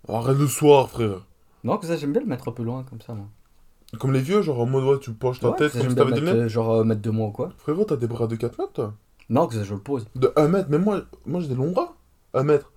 Arrête 0.07 0.37
le 0.37 0.47
soir, 0.47 0.89
frère. 0.89 1.25
Non, 1.63 1.77
que 1.77 1.87
ça, 1.87 1.97
j'aime 1.97 2.11
bien 2.11 2.21
le 2.21 2.27
mettre 2.27 2.47
un 2.47 2.51
peu 2.51 2.63
loin, 2.63 2.83
comme 2.87 3.01
ça, 3.01 3.13
moi. 3.13 3.25
Comme 3.99 4.13
les 4.13 4.19
vieux, 4.21 4.43
genre 4.43 4.59
en 4.59 4.67
mode 4.67 4.83
ouais, 4.83 4.99
tu 4.99 5.11
penches 5.13 5.39
ta 5.39 5.49
Ouais, 5.49 5.57
tête 5.57 5.71
ça, 5.71 5.79
comme 5.79 5.81
j'aime 5.81 5.89
si 5.89 5.95
bien 5.95 6.03
t'avais 6.05 6.15
des 6.15 6.21
mettre, 6.21 6.33
lunettes. 6.35 6.45
euh, 6.45 6.49
genre, 6.53 6.71
euh, 6.73 6.83
mettre 6.83 7.01
de 7.01 7.09
moi 7.09 7.27
ou 7.27 7.31
quoi. 7.31 7.49
Frérot, 7.57 7.85
t'as 7.85 7.95
des 7.95 8.05
bras 8.07 8.27
de 8.27 8.35
4 8.35 8.59
mètres, 8.59 8.73
toi 8.73 8.93
Non, 9.29 9.47
que 9.47 9.55
ça, 9.55 9.63
je 9.63 9.73
le 9.73 9.79
pose. 9.79 10.05
De 10.15 10.31
1 10.35 10.47
mètre, 10.47 10.67
mais 10.69 10.77
moi, 10.77 11.01
moi 11.25 11.41
j'ai 11.41 11.47
des 11.47 11.55
longs 11.55 11.71
bras. 11.71 11.95
1 12.35 12.43
mètre. 12.43 12.71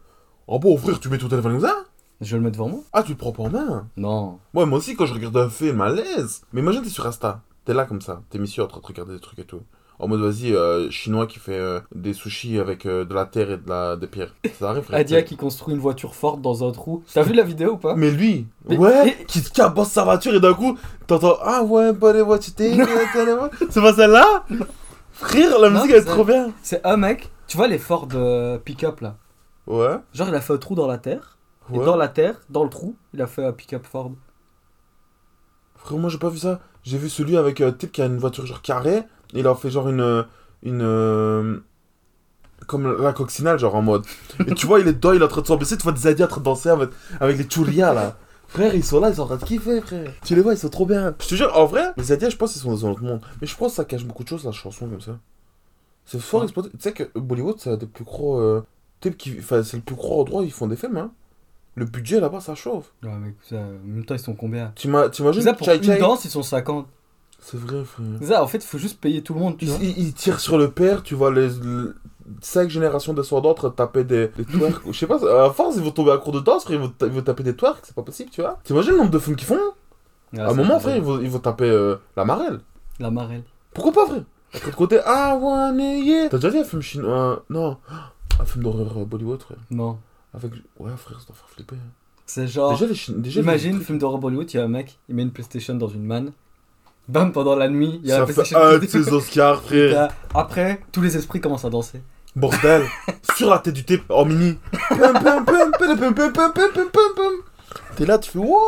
Oh 0.46 0.58
bon, 0.58 0.74
frère, 0.78 0.98
tu 1.00 1.10
mets 1.10 1.18
ton 1.18 1.28
téléphone 1.28 1.52
comme 1.60 1.68
ça 1.68 1.84
Je 2.22 2.30
vais 2.30 2.36
le 2.38 2.44
mettre 2.44 2.56
devant 2.56 2.68
moi 2.68 2.80
Ah, 2.92 3.02
tu 3.02 3.10
le 3.12 3.18
prends 3.18 3.32
pas 3.32 3.42
en 3.42 3.50
main 3.50 3.86
Non. 3.96 4.38
Ouais, 4.54 4.64
moi 4.64 4.78
aussi, 4.78 4.94
quand 4.96 5.06
je 5.06 5.12
regarde 5.14 5.36
un 5.36 5.50
film, 5.50 5.80
à 5.80 5.90
l'aise. 5.90 6.42
Mais 6.52 6.60
imagine, 6.60 6.80
t'es 6.82 6.88
sur 6.88 7.04
Insta. 7.06 7.40
T'es 7.64 7.74
là 7.74 7.84
comme 7.84 8.00
ça. 8.00 8.22
T'es 8.30 8.38
mis 8.38 8.48
sur 8.48 8.64
en 8.64 8.68
train 8.68 8.80
de 8.80 8.86
regarder 8.86 9.12
des 9.14 9.20
trucs 9.20 9.38
et 9.40 9.44
tout. 9.44 9.60
En 9.98 10.08
mode, 10.08 10.20
vas-y, 10.20 10.52
euh, 10.54 10.90
chinois 10.90 11.26
qui 11.28 11.38
fait 11.38 11.56
euh, 11.58 11.78
des 11.94 12.12
sushis 12.12 12.58
avec 12.58 12.86
euh, 12.86 13.04
de 13.04 13.14
la 13.14 13.24
terre 13.24 13.50
et 13.52 13.56
de 13.56 13.68
la, 13.68 13.94
des 13.96 14.06
pierres. 14.08 14.34
Ça 14.58 14.70
arrive, 14.70 14.82
frère. 14.82 14.98
Adia 14.98 15.22
qui 15.22 15.36
construit 15.36 15.74
une 15.74 15.80
voiture 15.80 16.14
forte 16.14 16.40
dans 16.40 16.66
un 16.68 16.72
trou. 16.72 17.04
T'as 17.12 17.22
vu 17.22 17.34
la 17.34 17.44
vidéo 17.44 17.72
ou 17.72 17.76
pas? 17.76 17.94
Mais 17.94 18.10
lui, 18.10 18.46
Mais- 18.68 18.78
ouais, 18.78 19.16
qui 19.28 19.42
cabosse 19.44 19.90
sa 19.90 20.02
voiture 20.02 20.34
et 20.34 20.40
d'un 20.40 20.54
coup, 20.54 20.76
t'entends 21.06 21.36
Ah 21.42 21.62
ouais, 21.62 21.92
bonne 21.92 22.20
voiture, 22.22 22.54
t'es. 22.54 22.76
C'est 23.70 23.80
pas 23.80 23.92
celle-là? 23.94 24.44
Frère, 25.12 25.58
la 25.60 25.70
Non, 25.70 25.76
musique 25.80 25.90
elle 25.92 25.98
est 25.98 26.02
c'est- 26.04 26.10
trop 26.10 26.24
bien. 26.24 26.50
C'est 26.62 26.84
un 26.84 26.96
mec, 26.96 27.30
tu 27.46 27.56
vois 27.56 27.68
les 27.68 27.78
Ford 27.78 28.08
euh, 28.14 28.58
pick-up 28.58 29.00
là 29.00 29.16
Ouais, 29.68 29.98
Genre, 30.12 30.28
il 30.28 30.34
a 30.34 30.40
fait 30.40 30.52
un 30.54 30.58
trou 30.58 30.74
dans 30.74 30.88
la 30.88 30.98
terre. 30.98 31.38
Et 31.72 31.78
dans 31.78 31.96
la 31.96 32.08
terre, 32.08 32.40
dans 32.50 32.64
le 32.64 32.70
trou, 32.70 32.96
il 33.14 33.22
a 33.22 33.26
fait 33.26 33.44
un 33.44 33.52
pick-up 33.52 33.84
Ford. 33.86 34.12
Frère, 35.76 35.98
moi 35.98 36.10
j'ai 36.10 36.18
pas 36.18 36.28
vu 36.28 36.38
ça. 36.38 36.60
J'ai 36.84 36.98
vu 36.98 37.08
celui 37.08 37.36
avec 37.36 37.60
un 37.60 37.72
type 37.72 37.92
qui 37.92 38.02
a 38.02 38.06
une 38.06 38.18
voiture 38.18 38.46
genre 38.46 38.62
carrée. 38.62 39.02
Il 39.32 39.46
a 39.46 39.54
fait 39.54 39.70
genre 39.70 39.88
une. 39.88 40.24
Une. 40.62 40.82
euh, 40.82 41.58
Comme 42.66 43.00
la 43.02 43.12
coccinelle, 43.12 43.58
genre 43.58 43.74
en 43.74 43.82
mode. 43.82 44.04
Et 44.46 44.54
tu 44.54 44.66
vois, 44.66 44.80
il 44.80 44.88
est 44.88 44.92
dedans, 44.92 45.12
il 45.12 45.20
est 45.20 45.24
en 45.24 45.28
train 45.28 45.40
de 45.42 45.46
s'embêter. 45.46 45.76
Tu 45.76 45.82
vois 45.82 45.92
des 45.92 46.06
Asiats 46.06 46.26
en 46.26 46.28
train 46.28 46.40
de 46.40 46.44
danser 46.44 46.68
avec, 46.68 46.90
avec 47.20 47.38
les 47.38 47.48
chouria 47.48 47.92
là. 47.94 48.16
Frère, 48.48 48.74
ils 48.74 48.84
sont 48.84 49.00
là, 49.00 49.08
ils 49.08 49.14
sont 49.16 49.22
en 49.22 49.26
train 49.26 49.36
de 49.36 49.44
kiffer, 49.44 49.80
frère. 49.80 50.12
Tu 50.24 50.34
les 50.34 50.42
vois, 50.42 50.52
ils 50.52 50.58
sont 50.58 50.68
trop 50.68 50.84
bien. 50.84 51.14
Je 51.20 51.26
te 51.28 51.34
jure, 51.34 51.56
en 51.56 51.64
vrai, 51.64 51.92
les 51.96 52.12
Asiats, 52.12 52.28
je 52.28 52.36
pense 52.36 52.52
qu'ils 52.52 52.60
sont 52.60 52.70
dans 52.70 52.86
un 52.86 52.90
autre 52.90 53.02
monde. 53.02 53.22
Mais 53.40 53.46
je 53.46 53.56
pense 53.56 53.72
que 53.72 53.76
ça 53.76 53.84
cache 53.86 54.04
beaucoup 54.04 54.24
de 54.24 54.28
choses, 54.28 54.44
la 54.44 54.52
chanson 54.52 54.86
comme 54.88 55.00
ça. 55.00 55.18
C'est 56.04 56.20
fort 56.20 56.40
Ouais. 56.40 56.44
exploité. 56.46 56.68
Tu 56.70 56.78
sais 56.80 56.92
que 56.92 57.18
Bollywood, 57.18 57.56
c'est 57.58 57.76
des 57.78 57.86
plus 57.86 58.04
gros. 58.04 58.38
euh, 58.40 58.62
qui. 59.00 59.36
Enfin, 59.38 59.62
c'est 59.62 59.78
le 59.78 59.82
plus 59.82 59.94
gros 59.96 60.20
endroit 60.20 60.42
où 60.42 60.44
ils 60.44 60.52
font 60.52 60.66
des 60.66 60.76
films, 60.76 60.96
hein. 60.98 61.10
Le 61.74 61.84
budget 61.86 62.20
là-bas, 62.20 62.40
ça 62.40 62.54
chauffe. 62.54 62.92
Ouais, 63.02 63.10
mais 63.18 63.34
ça, 63.42 63.56
en 63.56 63.86
même 63.86 64.04
temps, 64.04 64.14
ils 64.14 64.18
sont 64.20 64.34
combien? 64.34 64.72
T'ima- 64.74 65.08
T'imagines 65.08 65.42
Ça, 65.42 65.54
pour 65.54 65.66
Chai 65.66 65.76
une 65.78 65.82
Chai 65.82 65.98
danse, 65.98 66.24
ils 66.24 66.30
sont 66.30 66.42
50. 66.42 66.86
C'est 67.40 67.58
vrai, 67.58 67.82
frère. 67.84 68.06
Ça, 68.22 68.42
en 68.42 68.46
fait, 68.46 68.58
il 68.58 68.66
faut 68.66 68.78
juste 68.78 69.00
payer 69.00 69.22
tout 69.22 69.34
le 69.34 69.40
monde, 69.40 69.56
tu 69.58 69.64
Il, 69.64 69.70
vois. 69.70 69.78
il- 69.82 69.98
il 69.98 70.12
tire 70.12 70.38
sur 70.38 70.58
le 70.58 70.70
père, 70.70 71.02
tu 71.02 71.14
vois, 71.14 71.32
les, 71.32 71.48
les 71.48 71.88
cinq 72.40 72.68
générations 72.70 73.14
descendants 73.14 73.50
en 73.50 73.54
train 73.54 73.68
de 73.70 73.74
taper 73.74 74.04
des, 74.04 74.28
des 74.28 74.44
twerks. 74.44 74.82
Je 74.92 74.92
sais 74.98 75.06
pas, 75.06 75.16
à 75.46 75.50
force, 75.50 75.76
ils 75.76 75.82
vont 75.82 75.90
tomber 75.90 76.12
à 76.12 76.18
court 76.18 76.32
de 76.32 76.40
danse, 76.40 76.64
frère, 76.64 76.76
ils 76.78 76.82
vont, 76.86 76.92
ils 77.00 77.08
vont 77.12 77.22
taper 77.22 77.42
des 77.42 77.56
twerks, 77.56 77.80
c'est 77.84 77.94
pas 77.96 78.02
possible, 78.02 78.30
tu 78.30 78.42
vois. 78.42 78.58
T'imagines 78.64 78.92
le 78.92 78.98
nombre 78.98 79.10
de 79.10 79.18
films 79.18 79.36
qu'ils 79.36 79.48
font? 79.48 79.58
Ah, 80.36 80.44
À 80.46 80.50
un 80.50 80.54
moment, 80.54 80.78
frère, 80.78 80.96
ils 80.96 81.02
vont, 81.02 81.20
ils 81.20 81.30
vont 81.30 81.38
taper 81.40 81.68
euh, 81.68 81.96
la 82.16 82.24
marelle. 82.24 82.60
La 83.00 83.10
marelle. 83.10 83.42
Pourquoi 83.74 83.92
pas, 83.92 84.06
frère? 84.06 84.22
Après 84.54 84.70
de 84.70 84.76
côté, 84.76 85.00
ah, 85.04 85.36
ouais, 85.36 86.00
yeah. 86.00 86.28
T'as 86.28 86.36
déjà 86.36 86.50
vu 86.50 86.58
un 86.58 86.64
film 86.64 86.82
chinois? 86.82 87.10
Euh, 87.10 87.36
Non, 87.50 87.78
un 88.40 88.44
film 88.44 88.62
d'horreur 88.62 88.92
euh, 88.98 89.04
Bollywood, 89.06 89.42
frère. 89.42 89.58
Non. 89.70 89.98
Avec... 90.34 90.52
Ouais, 90.78 90.90
frère, 90.96 91.20
ça 91.20 91.26
doit 91.26 91.36
faire 91.36 91.48
flipper. 91.48 91.76
Hein. 91.76 91.90
C'est 92.26 92.46
genre. 92.46 92.80
Imagine, 93.36 93.80
film 93.80 93.98
d'horreur 93.98 94.18
Bollywood, 94.18 94.52
il 94.52 94.56
y 94.56 94.60
a 94.60 94.64
un 94.64 94.68
mec, 94.68 94.98
il 95.08 95.14
met 95.14 95.22
une 95.22 95.32
PlayStation 95.32 95.74
dans 95.74 95.88
une 95.88 96.04
manne. 96.04 96.32
Bam, 97.08 97.32
pendant 97.32 97.56
la 97.56 97.68
nuit, 97.68 98.00
il 98.02 98.08
y 98.08 98.12
a 98.12 98.18
ça 98.18 98.24
PlayStation. 98.24 98.58
Fait 98.58 98.74
un 98.76 98.78
de 98.78 98.86
ses 98.86 99.12
Oscars, 99.12 99.62
frère. 99.64 100.08
Après, 100.34 100.80
tous 100.92 101.02
les 101.02 101.16
esprits 101.16 101.40
commencent 101.40 101.64
à 101.64 101.70
danser. 101.70 102.00
Bordel, 102.34 102.86
sur 103.36 103.50
la 103.50 103.58
tête 103.58 103.74
du 103.74 103.84
thé 103.84 104.02
en 104.08 104.24
mini. 104.24 104.56
T'es 107.96 108.06
là, 108.06 108.18
tu 108.18 108.30
fais 108.30 108.38
wow 108.38 108.58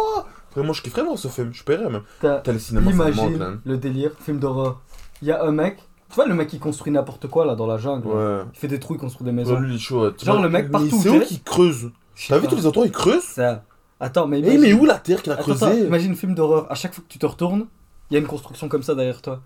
Vraiment, 0.55 0.73
je 0.73 0.83
kifferais 0.83 1.03
voir 1.03 1.19
ce 1.19 1.29
film, 1.29 1.53
je 1.53 1.65
paierais 1.65 1.89
même. 1.89 2.03
T'as 2.21 2.43
le 2.47 2.59
cinéma, 2.59 2.91
imagine 2.91 3.39
ça 3.39 3.53
le 3.65 3.77
délire, 3.79 4.11
film 4.21 4.39
d'horreur. 4.39 4.81
Il 5.23 5.29
y 5.29 5.33
a 5.33 5.43
un 5.43 5.53
mec, 5.53 5.79
tu 6.15 6.21
vois 6.21 6.27
le 6.29 6.35
mec 6.35 6.47
qui 6.49 6.61
construit 6.61 6.93
n'importe 6.93 7.27
quoi 7.27 7.45
là 7.45 7.57
dans 7.57 7.67
la 7.67 7.77
jungle. 7.77 8.07
Ouais. 8.07 8.43
Il 8.55 8.59
fait 8.59 8.69
des 8.69 8.79
trous, 8.79 8.95
il 8.95 9.01
construit 9.01 9.25
des 9.25 9.31
Ouais, 9.31 9.37
maisons. 9.37 9.59
lui, 9.59 9.73
il 9.73 9.77
est 9.77 9.79
chaud. 9.81 10.11
tu 10.13 10.25
Genre, 10.25 10.41
le 10.41 10.49
mec, 10.49 10.71
partout 10.71 11.01
C'est 11.03 11.09
où 11.09 11.21
qu'il 11.21 11.43
creuse 11.43 11.91
T'as 12.29 12.39
vu 12.39 12.47
tous 12.47 12.55
les 12.57 12.67
endroits, 12.67 12.87
il 12.87 12.93
creuse 12.93 13.23
Ça. 13.25 13.65
Attends, 13.99 14.27
mais 14.29 14.39
Eh, 14.39 14.43
imagine. 14.43 14.61
mais 14.61 14.73
où 14.75 14.85
la 14.85 14.99
terre 14.99 15.23
qu'il 15.23 15.33
a 15.33 15.35
Attends, 15.37 15.53
attends, 15.53 15.67
creusé 15.67 15.87
imagine 15.87 16.15
film 16.15 16.35
d'horreur. 16.37 16.71
À 16.71 16.75
chaque 16.77 16.95
fois 16.95 17.03
que 17.07 17.13
tu 17.13 17.19
te 17.19 17.27
retournes, 17.27 17.67
il 18.11 18.15
y 18.15 18.17
a 18.17 18.21
une 18.21 18.27
construction 18.27 18.69
comme 18.69 18.83
ça 18.85 18.95
derrière 18.95 19.21
toi. 19.23 19.41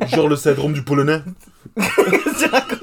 Genre 0.06 0.28
le 0.28 0.36
syndrome 0.36 0.72
du 0.72 0.82
polonais. 0.84 1.22
Qu'est-ce 1.76 1.94
que 1.94 2.44
tu 2.44 2.50
racontes? 2.50 2.80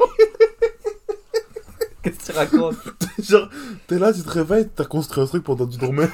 Qu'est-ce 2.02 2.18
que 2.18 2.32
tu 2.32 2.38
racontes? 2.38 2.76
Genre, 3.22 3.48
t'es 3.88 3.98
là, 4.00 4.12
tu 4.12 4.22
te 4.24 4.30
réveilles, 4.30 4.68
t'as 4.76 4.84
construit 4.86 5.24
un 5.24 5.28
truc 5.28 5.44
pendant 5.44 5.66
que 5.66 5.72
tu 5.72 5.78
dormais. 5.78 6.10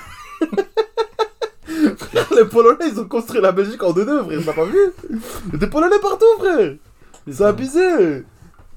Les 2.35 2.45
Polonais, 2.45 2.85
ils 2.91 2.99
ont 2.99 3.07
construit 3.07 3.41
la 3.41 3.51
Belgique 3.51 3.81
en 3.83 3.91
deux-deux, 3.93 4.23
frère, 4.23 4.39
t'as 4.45 4.53
pas 4.53 4.65
vu? 4.65 4.77
Il 5.47 5.53
y 5.53 5.55
a 5.55 5.57
des 5.57 5.67
Polonais 5.67 5.99
partout, 6.01 6.25
frère. 6.39 6.75
C'est 7.29 7.43
abusé 7.43 8.23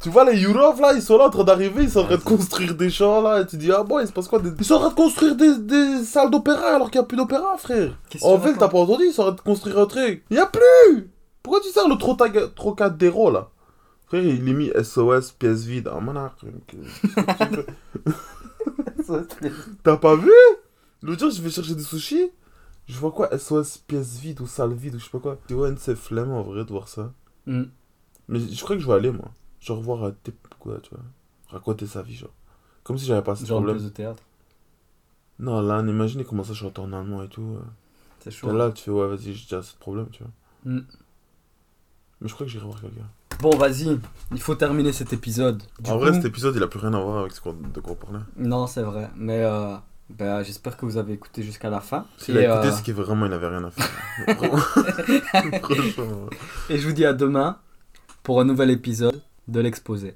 Tu 0.00 0.10
vois, 0.10 0.24
les 0.30 0.36
Yourov, 0.38 0.80
là, 0.80 0.92
ils 0.94 1.02
sont 1.02 1.16
là 1.16 1.26
en 1.26 1.30
train 1.30 1.44
d'arriver, 1.44 1.84
ils 1.84 1.90
sont 1.90 2.00
en 2.00 2.04
train 2.06 2.16
de 2.16 2.22
construire 2.22 2.74
des 2.74 2.90
champs, 2.90 3.22
là, 3.22 3.40
et 3.40 3.46
tu 3.46 3.56
dis, 3.56 3.70
ah 3.70 3.84
bon, 3.84 4.00
il 4.00 4.06
se 4.08 4.12
passe 4.12 4.26
quoi 4.28 4.40
des- 4.40 4.50
Ils 4.58 4.64
sont 4.64 4.74
en 4.74 4.80
train 4.80 4.88
de 4.90 4.94
construire 4.94 5.36
des, 5.36 5.56
des 5.58 6.02
salles 6.04 6.30
d'opéra 6.30 6.74
alors 6.74 6.90
qu'il 6.90 7.00
n'y 7.00 7.04
a 7.04 7.06
plus 7.06 7.16
d'opéra, 7.16 7.56
frère. 7.56 7.96
En 8.22 8.36
ville, 8.38 8.56
t'as 8.58 8.68
pas 8.68 8.78
entendu, 8.78 9.04
ils 9.06 9.12
sont 9.12 9.22
en 9.22 9.26
train 9.26 9.34
de 9.36 9.40
construire 9.40 9.78
un 9.78 9.86
truc. 9.86 10.24
Il 10.30 10.36
y 10.36 10.40
a 10.40 10.46
plus! 10.46 11.10
Pourquoi 11.42 11.60
tu 11.60 11.68
sers 11.70 11.88
le 11.88 11.94
Trotaga- 11.94 12.52
Trocadéro, 12.54 13.30
là? 13.30 13.48
Frère, 14.08 14.24
il 14.24 14.48
est 14.48 14.52
mis 14.52 14.70
SOS, 14.82 15.32
pièce 15.38 15.62
vide. 15.64 15.88
Ah, 15.94 16.00
monarque. 16.00 16.40
T'as 19.82 19.96
pas 19.96 20.16
vu? 20.16 20.30
L'autre 21.02 21.20
jour, 21.20 21.30
je 21.30 21.42
vais 21.42 21.50
chercher 21.50 21.74
des 21.74 21.82
sushis. 21.82 22.30
Je 22.86 22.98
vois 22.98 23.12
quoi 23.12 23.36
SOS 23.38 23.78
pièce 23.78 24.18
vide 24.18 24.40
ou 24.40 24.46
salle 24.46 24.72
vide 24.74 24.96
ou 24.96 24.98
je 24.98 25.04
sais 25.04 25.10
pas 25.10 25.18
quoi. 25.20 25.38
Tu 25.48 25.54
vois, 25.54 25.70
c'est 25.76 25.94
flemme 25.96 26.30
en 26.32 26.42
vrai 26.42 26.64
de 26.64 26.70
voir 26.70 26.88
ça. 26.88 27.12
Hmm. 27.46 27.64
Mais 28.28 28.40
je 28.40 28.62
crois 28.62 28.76
que 28.76 28.82
je 28.82 28.86
vais 28.86 28.94
aller, 28.94 29.10
moi. 29.10 29.30
Genre 29.60 29.80
voir 29.80 30.04
euh, 30.04 30.10
tes- 30.22 30.34
quoi, 30.58 30.78
tu 30.80 30.90
vois. 30.90 31.04
Raconter 31.48 31.86
sa 31.86 32.02
vie, 32.02 32.14
genre. 32.16 32.30
Comme 32.84 32.98
si 32.98 33.06
j'avais 33.06 33.22
pas 33.22 33.36
ce 33.36 33.44
Genre 33.46 33.58
problème. 33.58 33.76
pièce 33.76 33.88
de 33.88 33.94
théâtre. 33.94 34.22
Non, 35.38 35.60
là, 35.60 35.80
imagine 35.80 36.24
comment 36.24 36.44
ça 36.44 36.54
chante 36.54 36.78
en 36.78 36.92
allemand 36.92 37.22
et 37.22 37.28
tout. 37.28 37.42
euh. 37.56 37.62
C'est 38.20 38.30
T'es 38.30 38.36
chaud. 38.36 38.52
là, 38.56 38.70
tu 38.70 38.84
fais, 38.84 38.90
ouais, 38.90 39.08
vas-y, 39.08 39.34
j'ai 39.34 39.44
déjà 39.44 39.58
assez 39.58 39.74
de 39.74 39.78
problème, 39.78 40.06
tu 40.10 40.22
vois. 40.22 40.32
Hmm. 40.72 40.82
Mais 42.20 42.28
je 42.28 42.34
crois 42.34 42.46
que 42.46 42.52
j'irai 42.52 42.64
voir 42.66 42.80
quelqu'un. 42.80 43.08
Bon, 43.40 43.56
vas-y, 43.56 43.98
il 44.30 44.40
faut 44.40 44.54
terminer 44.54 44.92
cet 44.92 45.12
épisode. 45.12 45.62
Du 45.80 45.90
en 45.90 45.98
vrai, 45.98 46.12
cet 46.12 46.24
épisode, 46.24 46.54
il 46.54 46.62
a 46.62 46.68
plus 46.68 46.78
rien 46.78 46.94
à 46.94 47.00
voir 47.00 47.18
avec 47.18 47.32
ce 47.32 47.40
qu'on, 47.40 47.54
de 47.54 47.80
quoi 47.80 47.92
on 47.92 47.96
parlait. 47.96 48.20
Non, 48.36 48.66
c'est 48.68 48.82
vrai. 48.82 49.10
Mais 49.16 49.42
euh, 49.42 49.74
ben, 50.10 50.42
j'espère 50.42 50.76
que 50.76 50.84
vous 50.84 50.98
avez 50.98 51.14
écouté 51.14 51.42
jusqu'à 51.42 51.70
la 51.70 51.80
fin. 51.80 52.06
S'il 52.18 52.36
a 52.38 52.42
écouté, 52.42 52.68
euh, 52.68 52.72
c'est 52.72 52.82
qu'il 52.82 52.94
vraiment, 52.94 53.26
il 53.26 53.32
avait 53.32 53.48
rien 53.48 53.64
à 53.64 53.70
faire. 53.70 53.88
Et 56.70 56.78
je 56.78 56.86
vous 56.86 56.92
dis 56.92 57.06
à 57.06 57.12
demain 57.12 57.58
pour 58.22 58.40
un 58.40 58.44
nouvel 58.44 58.70
épisode 58.70 59.20
de 59.48 59.60
l'exposé. 59.60 60.14